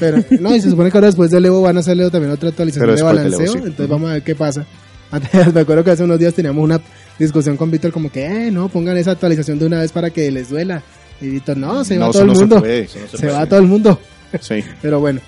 [0.00, 2.48] Pero no, y se supone que ahora después del Evo van a hacerle también otra
[2.48, 3.58] actualización de balanceo, Evo, sí.
[3.58, 4.64] entonces vamos a ver qué pasa.
[5.12, 6.80] Antes, me acuerdo que hace unos días teníamos una
[7.18, 10.30] discusión con Víctor como que, eh, no, pongan esa actualización de una vez para que
[10.30, 10.82] les duela.
[11.30, 12.60] Víctor, no, se va No, todo eso el no se mundo.
[12.60, 12.88] puede.
[12.88, 13.98] Se, va todo el mundo.
[14.40, 14.56] Sí.
[14.82, 15.20] Pero bueno.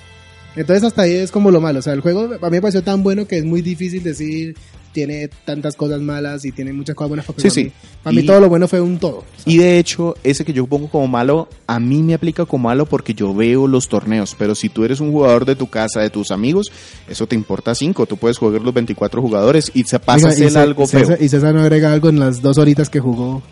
[0.57, 1.81] Entonces hasta ahí es como lo malo.
[1.81, 4.55] O sea, el juego a mí me pareció tan bueno que es muy difícil decir
[4.93, 7.27] tiene tantas cosas malas y tiene muchas cosas buenas.
[7.39, 7.65] Sí, sí.
[7.65, 7.73] mí-
[8.05, 9.25] Para mí Y- todo lo bueno fue un todo.
[9.45, 12.87] Y de hecho, ese que yo pongo como malo, a mí me aplica como malo
[12.87, 14.37] porque yo veo los torneos.
[14.39, 16.71] Pero si tú eres un jugador de tu casa, de tus amigos,
[17.09, 18.07] eso te importa cinco.
[18.07, 21.01] Tú puedes jugar los 24 jugadores y se pasa a Oiga, y algo feo.
[21.01, 23.43] César- y César no agrega algo en las dos horitas que jugó.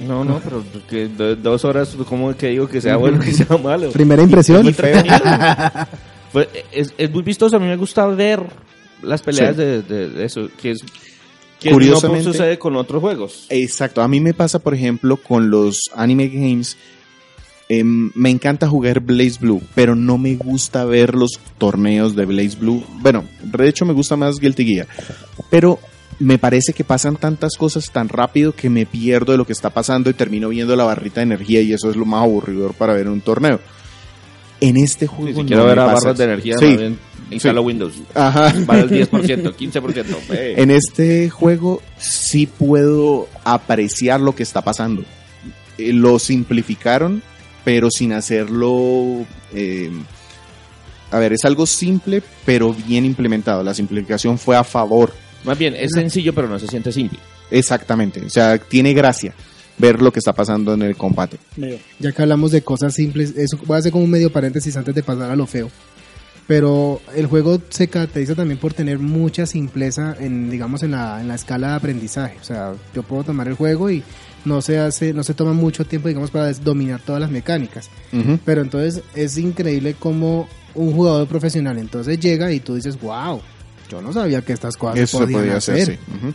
[0.00, 3.56] No, no, pero que do- dos horas, ¿cómo que digo que sea bueno que sea
[3.58, 3.90] malo?
[3.92, 4.66] Primera impresión.
[6.32, 8.40] Pues, es, es muy vistoso, a mí me gusta ver
[9.02, 9.62] las peleas Sí.
[9.62, 10.80] de, de- de eso, que es
[11.58, 13.46] que Curiosamente- no sucede con otros juegos.
[13.48, 14.00] Exacto.
[14.00, 16.76] A mí me pasa, por ejemplo, con los anime games.
[17.68, 22.56] em, me encanta jugar Blaze Blue, pero no me gusta ver los torneos de Blaze
[22.58, 22.82] Blue.
[23.00, 24.88] Bueno, de hecho me gusta más Guilty Gear.
[25.50, 25.78] Pero
[26.20, 29.70] me parece que pasan tantas cosas tan rápido que me pierdo de lo que está
[29.70, 32.92] pasando y termino viendo la barrita de energía y eso es lo más aburridor para
[32.92, 33.58] ver un torneo.
[34.60, 36.76] En este Sí, juego si no quiero ver a barras de energía, Sí.
[37.62, 37.94] Windows.
[38.14, 38.52] Ajá.
[38.66, 40.04] Para el 10%, 15%.
[40.32, 40.54] eh.
[40.58, 45.02] En este juego sí puedo apreciar lo que está pasando.
[45.78, 47.22] Eh, lo simplificaron,
[47.64, 49.24] pero sin hacerlo...
[49.54, 49.90] eh,
[51.12, 53.62] a ver, es algo simple, pero bien implementado.
[53.64, 55.12] La simplificación fue a favor.
[55.44, 57.18] Más bien, es sencillo, pero no se siente simple.
[57.50, 58.20] Exactamente.
[58.24, 59.34] O sea, tiene gracia
[59.78, 61.38] ver lo que está pasando en el combate.
[61.98, 64.94] Ya que hablamos de cosas simples, eso voy a hacer como un medio paréntesis antes
[64.94, 65.70] de pasar a lo feo.
[66.46, 71.28] Pero el juego se caracteriza también por tener mucha simpleza en, digamos, en la, en
[71.28, 72.38] la escala de aprendizaje.
[72.40, 74.02] O sea, yo puedo tomar el juego y
[74.44, 77.88] no se hace, no se toma mucho tiempo, digamos, para dominar todas las mecánicas.
[78.12, 78.38] Ujú.
[78.44, 83.40] Pero entonces es increíble como un jugador profesional entonces llega y tú dices, wow,
[83.90, 85.82] yo no sabía que estas cosas Eso se se podían podía hacer.
[85.82, 86.12] hacer, sí.
[86.16, 86.34] Ujú.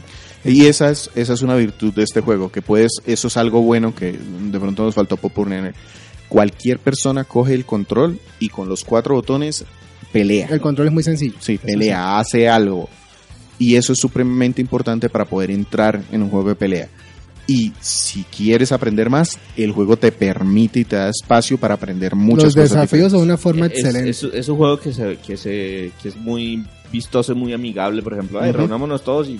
[0.51, 3.61] Y esa es, esa es una virtud de este juego, que puedes, eso es algo
[3.63, 5.73] bueno que de pronto nos faltó poner.
[6.29, 9.63] Cualquier persona coge el control y con los cuatro botones
[10.11, 10.47] pelea.
[10.51, 11.35] El control es muy sencillo.
[11.39, 12.89] Sí, pelea, hace algo.
[13.57, 16.89] Y eso es supremamente importante para poder entrar en un juego de pelea.
[17.47, 22.15] Y si quieres aprender más, el juego te permite y te da espacio para aprender
[22.15, 22.71] muchas Los cosas.
[22.71, 23.23] desafíos son diferentes.
[23.23, 24.09] una forma Es, excelente.
[24.09, 26.65] es- es un juego que, se, que, se, que es muy
[26.95, 28.39] vistoso muy amigable, por ejemplo.
[28.41, 28.59] Ay, Ujú.
[28.59, 29.39] reunámonos todos y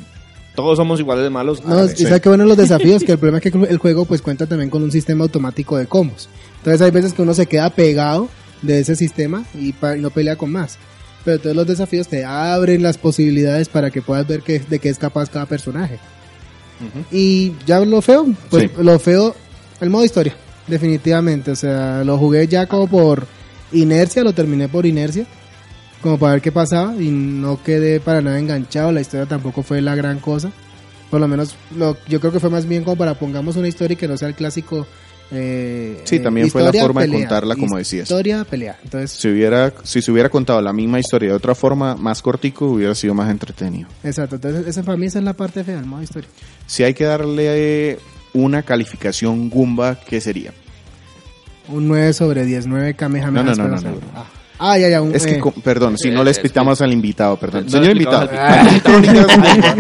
[0.56, 1.64] todos somos iguales de malos.
[1.66, 4.22] No, y sabe que bueno los desafíos, que el problema es que el juego pues
[4.22, 6.30] cuenta también con un sistema automático de combos.
[6.58, 8.30] Entonces hay veces que uno se queda pegado
[8.62, 10.78] de ese sistema y, y no pelea con más.
[11.26, 14.90] Pero todos los desafíos te abren las posibilidades para que puedas ver qué- de qué
[14.90, 15.98] es capaz cada personaje.
[17.12, 18.70] Y ya lo feo, pues Sí.
[18.84, 19.36] lo feo,
[19.82, 20.36] el modo historia,
[20.68, 21.52] definitivamente.
[21.52, 23.26] O sea, lo jugué ya como por
[23.72, 25.26] inercia, lo terminé por inercia,
[26.06, 28.92] como para ver qué pasaba y no quedé para nada enganchado.
[28.92, 30.52] La historia tampoco fue la gran cosa.
[31.10, 33.94] Por lo menos, lo, yo creo que fue más bien como para pongamos una historia
[33.94, 34.86] y que no sea el clásico.
[35.32, 37.22] eh, Sí, eh, también fue la forma de pelea.
[37.22, 38.04] contarla, como decías.
[38.04, 38.78] Historia, pelea.
[38.84, 42.68] Entonces, Si, hubiera, si se hubiera contado la misma historia de otra forma, más cortico,
[42.68, 43.90] hubiera sido más entretenido.
[44.04, 44.36] exacto.
[44.36, 46.30] Entonces, esa, para mí esa es la parte fea, el modo historia.
[46.68, 47.98] Si hay que darle
[48.34, 50.54] una calificación Goomba, ¿qué sería?
[51.68, 53.42] Un 9 sobre 10, 9 Kamehameha.
[53.44, 54.26] No, no, no, no, Ah,
[54.60, 55.02] ah, ya, ya.
[55.02, 57.66] Un, Es que, eh, perdón, si no Eh, le explicamos al invitado, perdón.
[57.66, 58.30] No Señor invitado.
[58.32, 58.80] hay,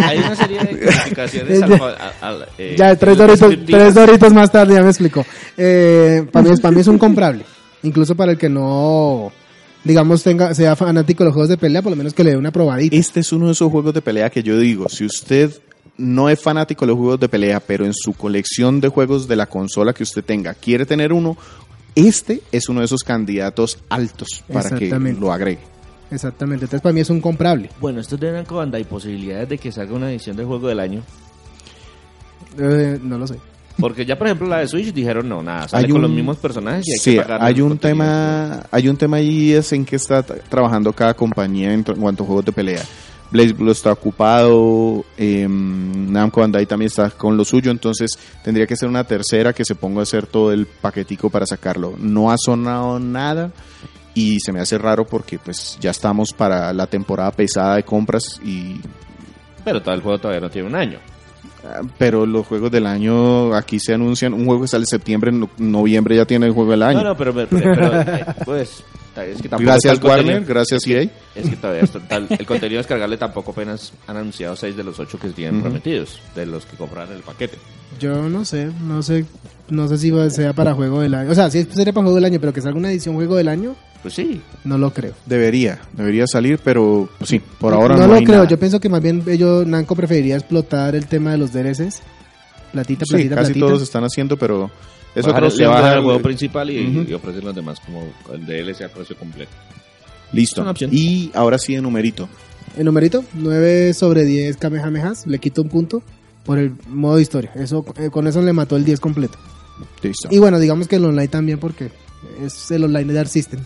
[0.03, 3.81] hay una serie de clasificaciones al- al- al- eh, Ya, tres doritos, descriptivas.
[3.81, 5.25] tres doritos más tarde ya me explicó.
[5.57, 7.43] Eh, para, mí, es- para mí es un comprable.
[7.83, 9.31] Incluso para el que no,
[9.83, 12.37] digamos, tenga sea fanático de los juegos de pelea, por lo menos que le dé
[12.37, 12.95] una probadita.
[12.95, 15.51] Este es uno de esos juegos de pelea que yo digo, si usted
[15.97, 19.35] no es fanático de los juegos de pelea, pero en su colección de juegos de
[19.37, 21.37] la consola que usted tenga quiere tener uno,
[21.95, 25.59] este es uno de esos candidatos altos para que lo agregue.
[26.11, 26.65] Exactamente.
[26.65, 27.69] Entonces para mí es un comprable.
[27.81, 31.01] Bueno, estos de Namco Bandai posibilidades de que salga una edición del juego del año.
[32.57, 33.35] Eh, no lo sé.
[33.77, 36.11] Porque ya, por ejemplo, la de Switch dijeron no, nada, sale Hay con un- los
[36.11, 39.73] mismos personajes y hay Sí, que pagar hay un tema, hay un tema ahí es
[39.73, 42.81] en que está tra- trabajando cada compañía en, en cuanto a juegos de pelea.
[43.35, 48.11] Blaze Blue está ocupado, eh, Namco Bandai también está con lo suyo, entonces
[48.41, 51.95] tendría que ser una tercera que se ponga a hacer todo el paquetico para sacarlo.
[51.97, 53.51] No ha sonado nada
[54.13, 58.39] y se me hace raro porque pues ya estamos para la temporada pesada de compras
[58.41, 58.79] y
[59.65, 60.99] Pero todo el juego todavía no tiene un año.
[61.97, 65.39] Pero los juegos del año aquí se anuncian, un juego que sale en septiembre, en
[65.41, 66.99] no- noviembre ya tiene el juego del año.
[66.99, 68.83] No, no, pero, pero- pero, eh, pues,
[69.15, 71.09] es que tampoco gracias Warner, gracias EA.
[71.35, 74.99] Es que todavía está tal- el contenido descargable tampoco apenas han anunciado seis de los
[74.99, 77.57] ocho que tienen prometidos, de los que compraron el paquete.
[77.99, 79.25] Yo no sé, no sé,
[79.69, 81.31] no sé si va- sea para juego del año.
[81.31, 83.47] O sea, si sería para juego del año, pero que salga una edición juego del
[83.47, 85.13] año, Pues sí, no lo creo.
[85.25, 88.37] Debería, debería salir, pero pues, sí, por ahora no, no, lo hay creo.
[88.37, 88.47] nada.
[88.47, 92.01] Yo pienso que más bien ellos, Namco preferiría explotar el tema de los DLCs.
[92.71, 93.65] Platita, Sí, platita, casi platita.
[93.65, 94.69] todos están haciendo, pero
[95.15, 97.09] es Bajar- le darle- el juego principal y, Ujú.
[97.09, 98.03] y ofrecen los demás como
[98.33, 99.51] el DLC a precio completo.
[100.33, 100.63] Listo.
[100.91, 102.27] Y ahora sí de numerito.
[102.77, 106.03] El numerito, 9 sobre 10 Kamehamehas, le quito un punto
[106.45, 107.51] por el modo historia.
[107.55, 109.37] Eso, eh, con eso le mató el 10 completo.
[110.01, 110.27] Listo.
[110.31, 111.89] Y bueno, digamos que el online también porque
[112.41, 113.59] es el online de Dark System.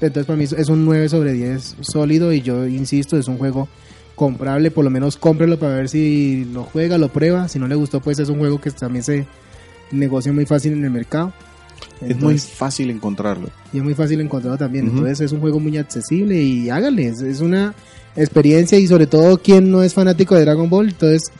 [0.00, 3.68] Entonces para mí es un 9 sobre 10 sólido y yo insisto, es un juego
[4.14, 7.74] comprable, por lo menos cómprelo para ver si lo juega, lo prueba, si no le
[7.74, 9.26] gustó pues es un juego que también se
[9.92, 11.32] negocia muy fácil en el mercado.
[11.96, 13.48] es muy Entonces- fácil encontrarlo.
[13.72, 14.86] y es muy fácil encontrarlo también.
[14.88, 17.74] Entonces es un juego muy accesible y hágale, es, es una
[18.16, 21.30] experiencia y sobre todo quien no es fanático de Dragon Ball, entonces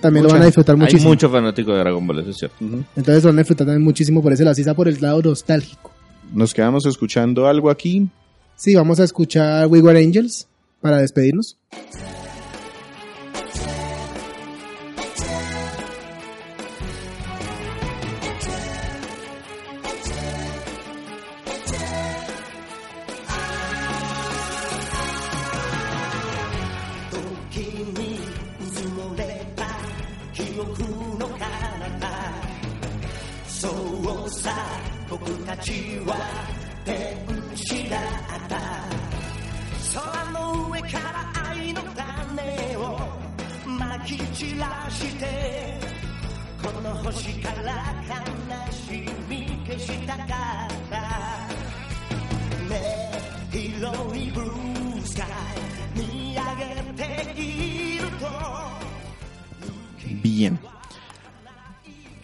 [0.00, 1.10] también lo Mucha- van a disfrutar Hay muchísimo.
[1.10, 2.56] mucho fanático de Dragon Ball, eso es cierto.
[2.60, 5.90] Entonces lo van a disfrutar también muchísimo por ese lado, por el lado nostálgico.
[6.32, 8.08] Nos quedamos escuchando algo aquí.
[8.56, 10.48] Sí, vamos a escuchar We Were Angels
[10.80, 11.58] para despedirnos.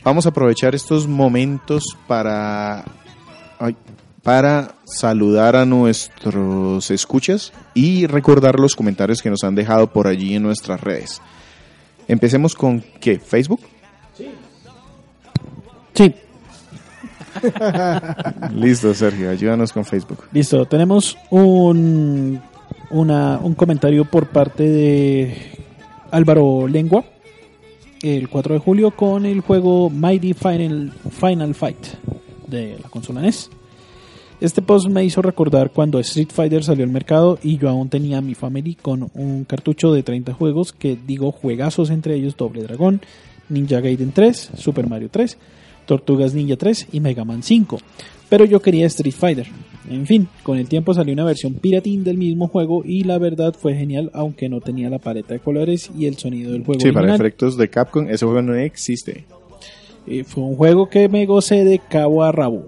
[0.09, 2.82] Vamos a aprovechar estos momentos para
[3.59, 3.76] ay,
[4.22, 10.34] para saludar a nuestros escuchas y recordar los comentarios que nos han dejado por allí
[10.34, 11.20] en nuestras redes.
[12.09, 13.18] Empecemos con ¿qué?
[13.18, 13.61] ¿Facebook?
[15.94, 16.14] Sí,
[18.54, 20.24] Listo, Sergio, ayúdanos con Facebook.
[20.32, 20.64] listo.
[20.64, 22.40] Tenemos un,
[22.88, 25.66] una, un comentario por parte de
[26.11, 27.04] Álvaro Lengua.
[28.03, 31.86] El 4 de julio con el juego Mighty Final, Final Fight
[32.46, 33.51] de la consola NES.
[34.40, 38.20] Este post me hizo recordar cuando Street Fighter salió al mercado y yo aún tenía
[38.20, 43.01] mi family con un cartucho de 30 juegos que digo juegazos entre ellos Doble Dragón,
[43.49, 45.36] Ninja Gaiden 3, Super Mario 3,
[45.86, 47.78] Tortugas Ninja 3 y Mega Man 5.
[48.28, 49.49] Pero yo quería Street Fighter.
[49.91, 53.55] En fin, con el tiempo salió una versión piratín del mismo juego y la verdad
[53.59, 56.93] fue genial, aunque no tenía la paleta de colores y el sonido del juego Sí,
[56.93, 59.24] para efectos de Capcom, ese juego no existe.
[60.07, 62.66] Eh, fue un juego que me gocé de cabo a rabo.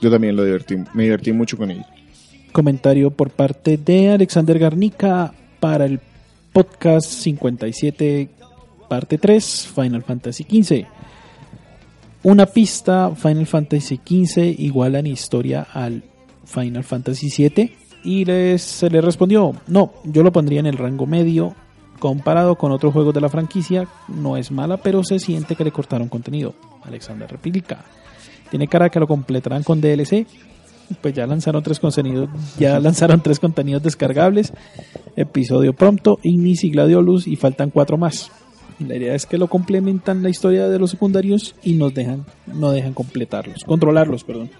[0.00, 1.84] Yo también lo divertí, me divertí mucho con él.
[2.52, 6.00] Comentario por parte de Alexander Garnica para el
[6.52, 8.28] podcast 57,
[8.88, 10.86] parte 3, Final Fantasy XV.
[12.22, 16.02] Una pista Final Fantasy XV iguala en historia al
[16.44, 21.06] Final Fantasy VII y les, se le respondió, no, yo lo pondría en el rango
[21.06, 21.54] medio
[21.98, 25.72] comparado con otros juegos de la franquicia, no es mala, pero se siente que le
[25.72, 26.54] cortaron contenido.
[26.84, 27.84] Alexander replica.
[28.50, 30.26] Tiene cara que lo completarán con DLC.
[31.02, 34.54] Pues ya lanzaron tres contenidos, ya lanzaron tres contenidos descargables,
[35.16, 38.30] episodio pronto, Ignis y Gladiolus y faltan cuatro más.
[38.78, 42.70] La idea es que lo complementan la historia de los secundarios y nos dejan, no
[42.70, 44.50] dejan completarlos, controlarlos, perdón.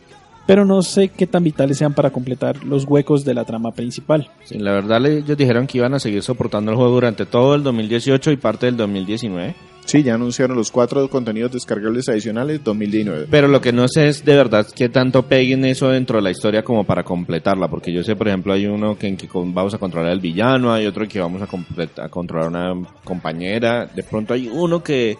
[0.49, 4.31] Pero no sé qué tan vitales sean para completar los huecos de la trama principal.
[4.45, 7.63] Sí, la verdad ellos dijeron que iban a seguir soportando el juego durante todo el
[7.63, 9.55] 2018 y parte del 2019.
[9.85, 13.27] Sí, ya anunciaron los cuatro contenidos descargables adicionales 2019.
[13.31, 16.31] Pero lo que no sé es de verdad qué tanto peguen eso dentro de la
[16.31, 17.69] historia como para completarla.
[17.69, 20.73] Porque yo sé, por ejemplo, hay uno que, en que vamos a controlar al villano,
[20.73, 23.85] hay otro que vamos a, a controlar a una compañera.
[23.85, 25.19] De pronto hay uno que,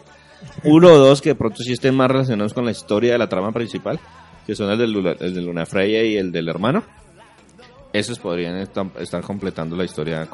[0.65, 3.29] uno o dos que de pronto sí estén más relacionados con la historia de la
[3.29, 4.01] trama principal,
[4.49, 6.83] que son el de el de Luna Freya y el del hermano.
[7.93, 10.27] Esos podrían estar, completando la historia eh,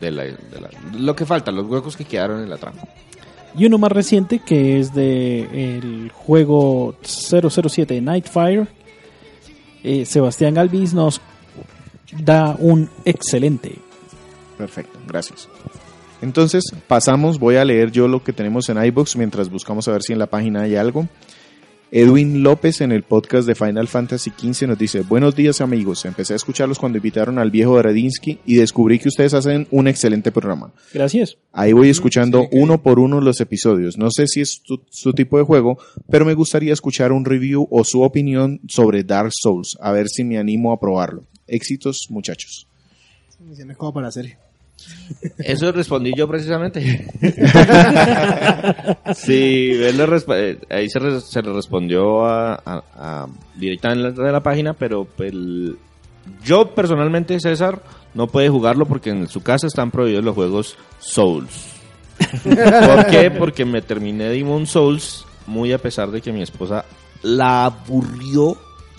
[0.00, 2.78] de, la, de la- Lo que falta, los huecos que quedaron en la trama.
[3.56, 8.66] Y uno más reciente que es de el juego 007 Nightfire.
[9.82, 11.22] Eh, Sebastián Galvis nos
[12.22, 13.76] da un excelente.
[14.58, 15.48] Perfecto, gracias.
[16.20, 20.02] Entonces, pasamos, voy a leer yo lo que tenemos en iBox mientras buscamos a ver
[20.02, 21.08] si en la página hay algo.
[21.92, 26.32] Edwin López en el podcast de Final Fantasy XV nos dice, buenos días amigos, empecé
[26.32, 30.72] a escucharlos cuando invitaron al viejo Radinsky y descubrí que ustedes hacen un excelente programa.
[30.92, 31.38] Gracias.
[31.52, 33.96] Ahí voy escuchando uno por uno los episodios.
[33.98, 35.78] No sé si es tu- su tipo de juego,
[36.10, 40.24] pero me gustaría escuchar un review o su opinión sobre Dark Souls, a ver si
[40.24, 41.24] me animo a probarlo.
[41.46, 42.66] Éxitos, muchachos.
[43.38, 44.38] Misiones como para hacer.
[45.38, 47.06] Eso respondí yo precisamente.
[49.14, 53.26] sí, él le resp- eh, ahí se, re- se le respondió a, a, a
[53.56, 55.76] directa en la, de la página, pero el-
[56.44, 57.80] yo personalmente, César,
[58.14, 61.72] no puede jugarlo porque en su casa están prohibidos los juegos Souls.
[62.42, 63.30] ¿Por qué?
[63.30, 66.84] Porque me terminé Demon Souls muy a pesar de que mi esposa
[67.22, 68.56] la aburrió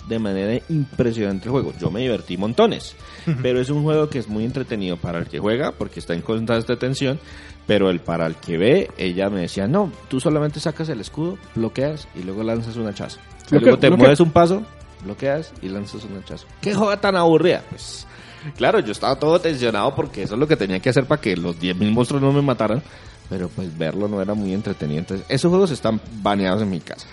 [0.08, 1.72] de manera impresionante el juego.
[1.78, 2.96] Yo me divertí montones,
[3.42, 6.22] pero es un juego que es muy entretenido para el que juega porque está en
[6.22, 7.18] constante tensión,
[7.66, 11.36] pero el para el que ve, ella me decía, no, tú solamente sacas el escudo,
[11.54, 13.18] bloqueas y luego lanzas un hachazo.
[13.18, 14.02] Y Bloquea- luego te bloquea.
[14.02, 14.62] mueves un paso,
[15.04, 16.46] bloqueas y lanzas un hachazo.
[16.60, 17.62] ¿Qué joda tan aburrida?
[17.70, 18.06] Pues
[18.56, 21.36] claro, yo estaba todo tensionado porque eso es lo que tenía que hacer para que
[21.36, 22.82] los 10.000 monstruos no me mataran,
[23.28, 25.00] pero pues verlo no era muy entretenido.
[25.00, 27.06] Entonces, esos juegos están baneados en mi casa.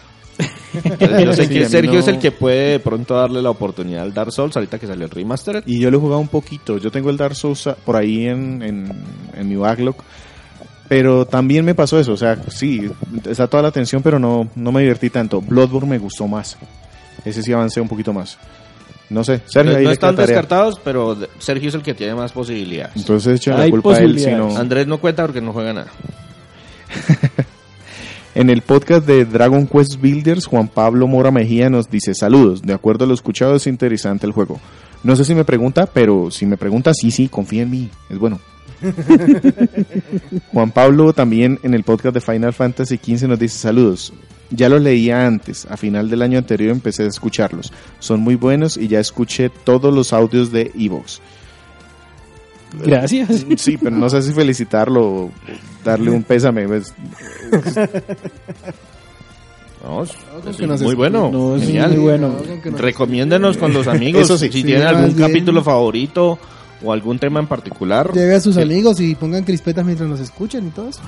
[0.73, 3.15] Entonces, yo sé Sí, a que mí Sergio no- es el que puede de pronto
[3.15, 5.63] darle la oportunidad al Dark Souls ahorita que salió el remaster.
[5.65, 6.77] Y yo lo he jugado un poquito.
[6.77, 8.91] Yo tengo el Dark Souls por ahí en, en,
[9.35, 9.95] en mi backlog.
[10.87, 12.11] Pero también me pasó eso.
[12.13, 12.89] O sea, sí,
[13.27, 15.41] está toda la atención, pero no, no me divertí tanto.
[15.41, 16.57] Bloodborne me gustó más.
[17.23, 18.37] Ese sí avancé un poquito más.
[19.09, 20.27] No sé, Sergio, No, ahí no están tarea.
[20.27, 22.95] descartados, pero Sergio es el que tiene más posibilidades.
[22.97, 24.53] Entonces echen la culpa a él si posibilidades.
[24.55, 24.59] no.
[24.59, 25.87] Andrés no cuenta porque no juega nada.
[28.35, 32.61] En el podcast de Dragon Quest Builders, Juan Pablo Mora Mejía nos dice saludos.
[32.61, 34.59] De acuerdo a lo escuchado, es interesante el juego.
[35.03, 37.89] No sé si me pregunta, pero si me pregunta, sí, sí, confía en mí.
[38.09, 38.41] Es bueno.
[40.51, 44.11] Juan Pablo también en el podcast de Final Fantasy XV nos dice saludos.
[44.49, 47.71] Ya los leía antes, a final del año anterior empecé a escucharlos.
[47.99, 51.21] Son muy buenos y ya escuché todos los audios de Evox.
[52.83, 53.45] Gracias.
[53.57, 55.31] Sí, pero no sé si felicitarlo o
[55.83, 56.67] darle un pésame.
[56.67, 56.93] pues,
[59.83, 60.11] No, es-
[60.41, 61.29] con es que nos muy bueno.
[61.31, 61.91] No, es Genial.
[61.91, 62.35] muy bueno.
[62.77, 64.47] Recomiéndenos con los amigos Eso sí.
[64.47, 65.27] si Sí, tienen algún bien.
[65.27, 66.39] capítulo favorito
[66.83, 68.11] o algún tema en particular.
[68.13, 68.61] Lleve a sus Sí.
[68.61, 71.01] amigos y pongan crispetas mientras nos escuchen y todo eso.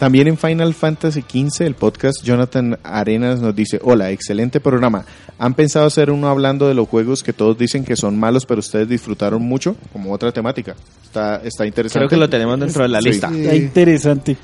[0.00, 5.04] También en Final Fantasy XV, el podcast Jonathan Arenas nos dice, hola, excelente programa.
[5.38, 8.60] ¿Han pensado hacer uno hablando de los juegos que todos dicen que son malos, pero
[8.60, 9.76] ustedes disfrutaron mucho?
[9.92, 10.74] Como otra temática.
[11.04, 11.98] Está, está interesante.
[11.98, 13.28] Creo que lo tenemos dentro de la lista.
[13.30, 13.42] Sí.
[13.42, 14.36] Está interesante.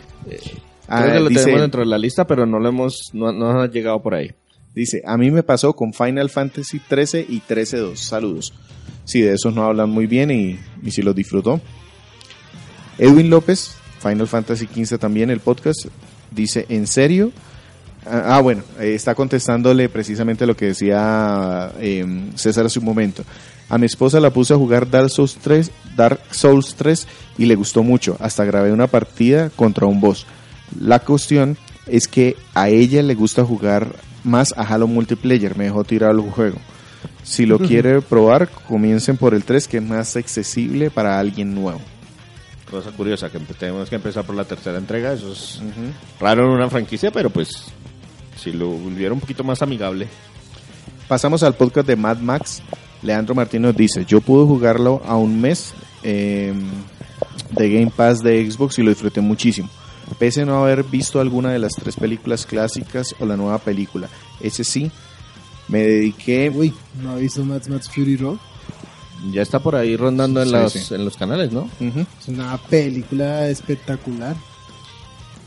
[0.89, 3.33] Ah, Creo que lo dice- tenemos dentro de la lista, pero no lo hemos, no,
[3.33, 4.31] no ha llegado por ahí.
[4.75, 7.97] Dice, a mí me pasó con Final Fantasy 13 y 13-2.
[7.97, 8.53] Saludos.
[9.05, 11.63] Sí, de esos no hablan muy bien y, y si los disfrutó.
[12.99, 15.87] Edwin López, Final Fantasy 15 también, el podcast,
[16.31, 17.33] dice, ¿en serio?
[18.05, 23.25] Ah, ah, bueno, eh, está contestándole precisamente lo que decía eh, César hace un momento.
[23.69, 27.07] A mi esposa la puse a jugar Dark Souls 3, Dark Souls 3
[27.39, 28.17] y le gustó mucho.
[28.21, 30.25] Hasta grabé una partida contra un boss.
[30.79, 35.57] La cuestión es que a ella le gusta jugar más a Halo Multiplayer.
[35.57, 36.59] Me dejó tirar el juego.
[37.25, 41.81] Si lo quiere probar, comiencen por el 3 que es más accesible para alguien nuevo.
[42.71, 45.13] Cosa curiosa, que tenemos que empezar por la tercera entrega.
[45.13, 45.61] Eso es
[46.19, 47.73] raro en una franquicia, pero pues
[48.37, 50.09] si lo volviera un poquito más amigable.
[51.09, 52.63] Pasamos al podcast de Mad Max.
[53.03, 56.53] Leandro Martínez dice, yo pude jugarlo a un mes eh,
[57.51, 59.69] de Game Pass de Xbox y lo disfruté muchísimo.
[60.19, 64.09] Pese a no haber visto alguna de las tres películas clásicas o la nueva película.
[64.41, 64.91] Ese sí,
[65.69, 66.51] me dediqué...
[66.51, 68.39] Uy, ¿no ha visto Max Max Fury Road?
[69.33, 70.95] Ya está por ahí rondando en, Sí, los, sí.
[70.95, 71.69] en los canales, ¿no?
[71.81, 74.37] Es una película espectacular.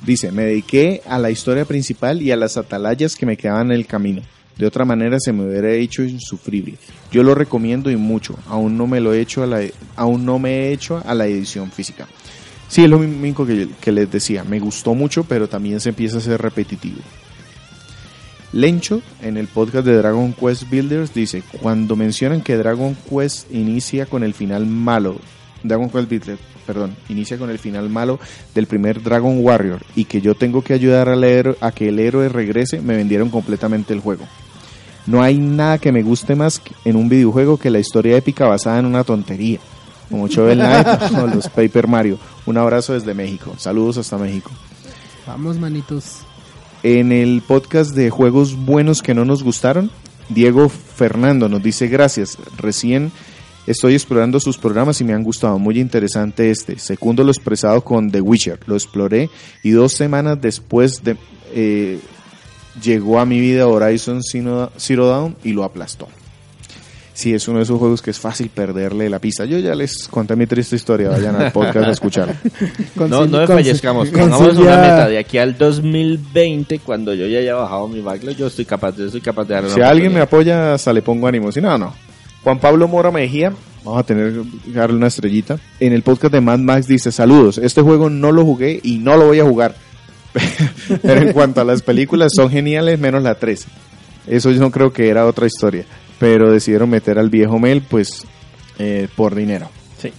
[0.05, 3.77] Dice, me dediqué a la historia principal y a las atalayas que me quedaban en
[3.77, 4.21] el camino.
[4.57, 6.75] De otra manera se me hubiera hecho insufrible.
[7.11, 8.38] Yo lo recomiendo y mucho.
[8.47, 9.61] Aún no me lo he hecho a la,
[9.95, 12.07] aún no me he hecho a la edición física.
[12.67, 14.43] Sí, es lo mismo que, que les decía.
[14.43, 16.99] Me gustó mucho, pero también se empieza a ser repetitivo.
[18.52, 24.06] Lencho, en el podcast de Dragon Quest Builders, dice, cuando mencionan que Dragon Quest inicia
[24.08, 25.18] con el final malo,
[25.64, 28.20] Dragon Quest Builders, perdón, inicia con el final malo
[28.56, 32.00] del primer Dragon Warrior y que yo tengo que ayudar al héroe- a que el
[32.00, 34.26] héroe regrese, me vendieron completamente el juego.
[35.06, 38.80] No hay nada que me guste más en un videojuego que la historia épica basada
[38.80, 39.60] en una tontería,
[40.10, 40.88] como Shovel Knight
[41.22, 42.18] o los Paper Mario.
[42.45, 43.54] Un abrazo desde México.
[43.58, 44.52] Saludos hasta México.
[45.28, 46.18] Vamos, manitos.
[46.82, 49.91] En el podcast de juegos buenos que no nos gustaron,
[50.30, 52.38] Diego Fernando nos dice gracias.
[52.57, 53.11] Recién
[53.67, 55.59] estoy explorando sus programas y me han gustado.
[55.59, 56.80] Muy interesante este.
[56.80, 58.59] Segundo lo expresado con The Witcher.
[58.65, 59.30] Lo exploré
[59.61, 61.17] y dos semanas después de,
[61.53, 61.99] eh,
[62.82, 66.07] llegó a mi vida Horizon Zero Dawn y lo aplastó.
[67.20, 69.43] Sí, es uno de esos juegos que es fácil perderle la pista.
[69.43, 71.09] Yo ya les conté mi triste historia.
[71.09, 72.34] Vayan al podcast a escucharlo.
[72.95, 74.07] No, no desfallezcamos.
[74.07, 78.47] Pongamos una meta de aquí al 2020, cuando yo ya haya bajado mi backlog, yo
[78.47, 81.28] estoy capaz de, soy capaz de dar una Si alguien me apoya, hasta le pongo
[81.28, 81.51] ánimo.
[81.51, 81.93] Si no, no.
[82.41, 83.51] Juan Pablo Mora Mejía,
[83.84, 84.32] vamos a tener
[84.63, 85.59] que darle una estrellita.
[85.82, 89.17] En el podcast de Mad Max dice, saludos, este juego no lo jugué y no
[89.17, 89.76] lo voy a jugar.
[91.01, 93.67] Pero en cuanto a las películas, son geniales, menos la 3.
[94.28, 95.84] Eso yo no creo que era otra historia.
[96.20, 98.26] Pero decidieron meter al viejo Mel, pues,
[98.78, 99.70] eh, por dinero.
[99.97, 100.11] Sí.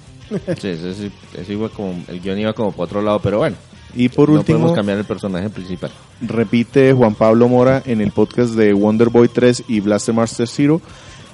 [0.60, 3.56] Sí, eso, sí- eso iba como, el guion iba como por otro lado, pero bueno.
[3.94, 5.90] Y por no último, podemos cambiar el personaje principal.
[6.20, 10.80] repite Juan Pablo Mora en el podcast de Wonder Boy 3 y Blaster Master Zero.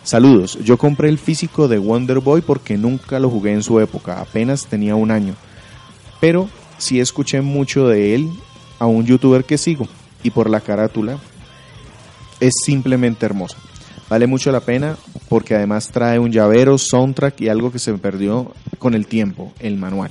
[0.03, 4.21] Saludos, yo compré el físico de Wonder Boy porque nunca lo jugué en su época,
[4.21, 5.35] apenas tenía un año.
[6.21, 6.49] Pero
[6.79, 8.31] sí escuché mucho de él
[8.79, 9.87] a un youtuber que sigo
[10.23, 11.19] y por la carátula
[12.41, 13.59] es simplemente hermosa.
[14.09, 14.97] Vale mucho la pena
[15.29, 19.77] porque además trae un llavero, soundtrack y algo que se perdió con el tiempo, el
[19.77, 20.11] manual.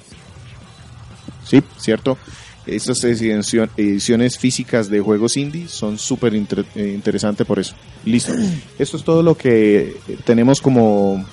[1.45, 2.17] Sí, cierto.
[2.65, 7.75] Estas ediciones físicas de juegos indie son súper inter- eh, interesantes por eso.
[8.03, 8.33] Listo.
[8.79, 11.23] Esto es todo lo que tenemos como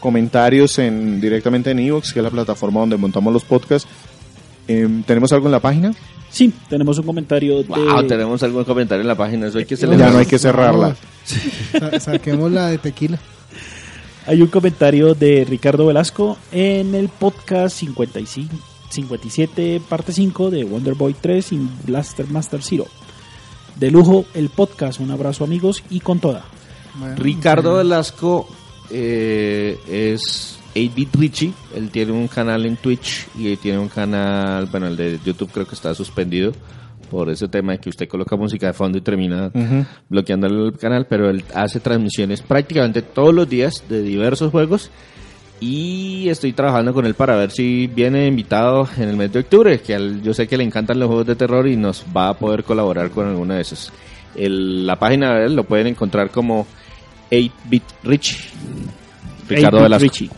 [0.00, 3.88] comentarios en directamente en Evox, que es la plataforma donde montamos los podcasts.
[4.66, 5.92] Em, ¿Tenemos algo en la página?
[6.30, 7.64] Sí, tenemos un comentario de...
[7.64, 10.12] Wow, tenemos algún comentario en la página, eso hay que Ya Ya celebrar.
[10.12, 10.96] no hay que cerrarla.
[11.72, 13.18] Sa- saquemos la de tequila.
[14.26, 18.54] Hay un comentario de Ricardo Velasco en el podcast 55,
[18.90, 22.86] 57, parte 5 de Wonder Boy 3 y Blaster Master Zero.
[23.76, 25.00] De lujo el podcast.
[25.00, 26.44] Un abrazo amigos y con toda.
[26.98, 27.78] Bueno, Ricardo sí.
[27.78, 28.48] Velasco
[28.90, 31.52] eh, es 8-Bit Richie.
[31.74, 35.66] Él tiene un canal en Twitch y tiene un canal, bueno, el de YouTube creo
[35.66, 36.52] que está suspendido
[37.10, 39.50] por ese tema de que usted coloca música de fondo y termina
[40.08, 44.90] bloqueando el canal, pero él hace transmisiones prácticamente todos los días de diversos juegos
[45.60, 49.80] y estoy trabajando con él para ver si viene invitado en el mes de octubre,
[49.80, 52.64] que yo sé que le encantan los juegos de terror y nos va a poder
[52.64, 53.92] colaborar con alguno de esos.
[54.34, 56.66] El- la página de él lo pueden encontrar como
[57.30, 58.50] 8-Bit Rich.
[59.48, 60.02] Ricardo 8-Bit Velasco.
[60.04, 60.30] Richie.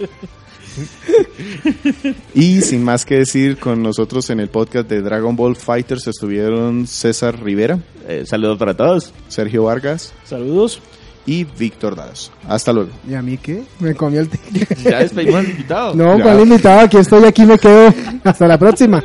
[2.35, 6.87] Y sin más que decir, con nosotros en el podcast de Dragon Ball Fighters estuvieron
[6.87, 9.13] César Rivera, Eh, saludos para todos.
[9.29, 10.81] Sergio Vargas Saludos.
[11.27, 12.31] Y Víctor Dados.
[12.49, 12.91] Hasta luego.
[13.09, 13.63] ¿Y a mí qué?
[13.81, 14.67] Me comió el tigre.
[14.85, 15.95] Ya despedimos al invitado.
[15.95, 16.23] No, Ya.
[16.23, 16.81] ¿cuál invitado?
[16.81, 17.93] Aquí estoy, aquí me quedo.
[18.25, 19.03] Hasta la próxima.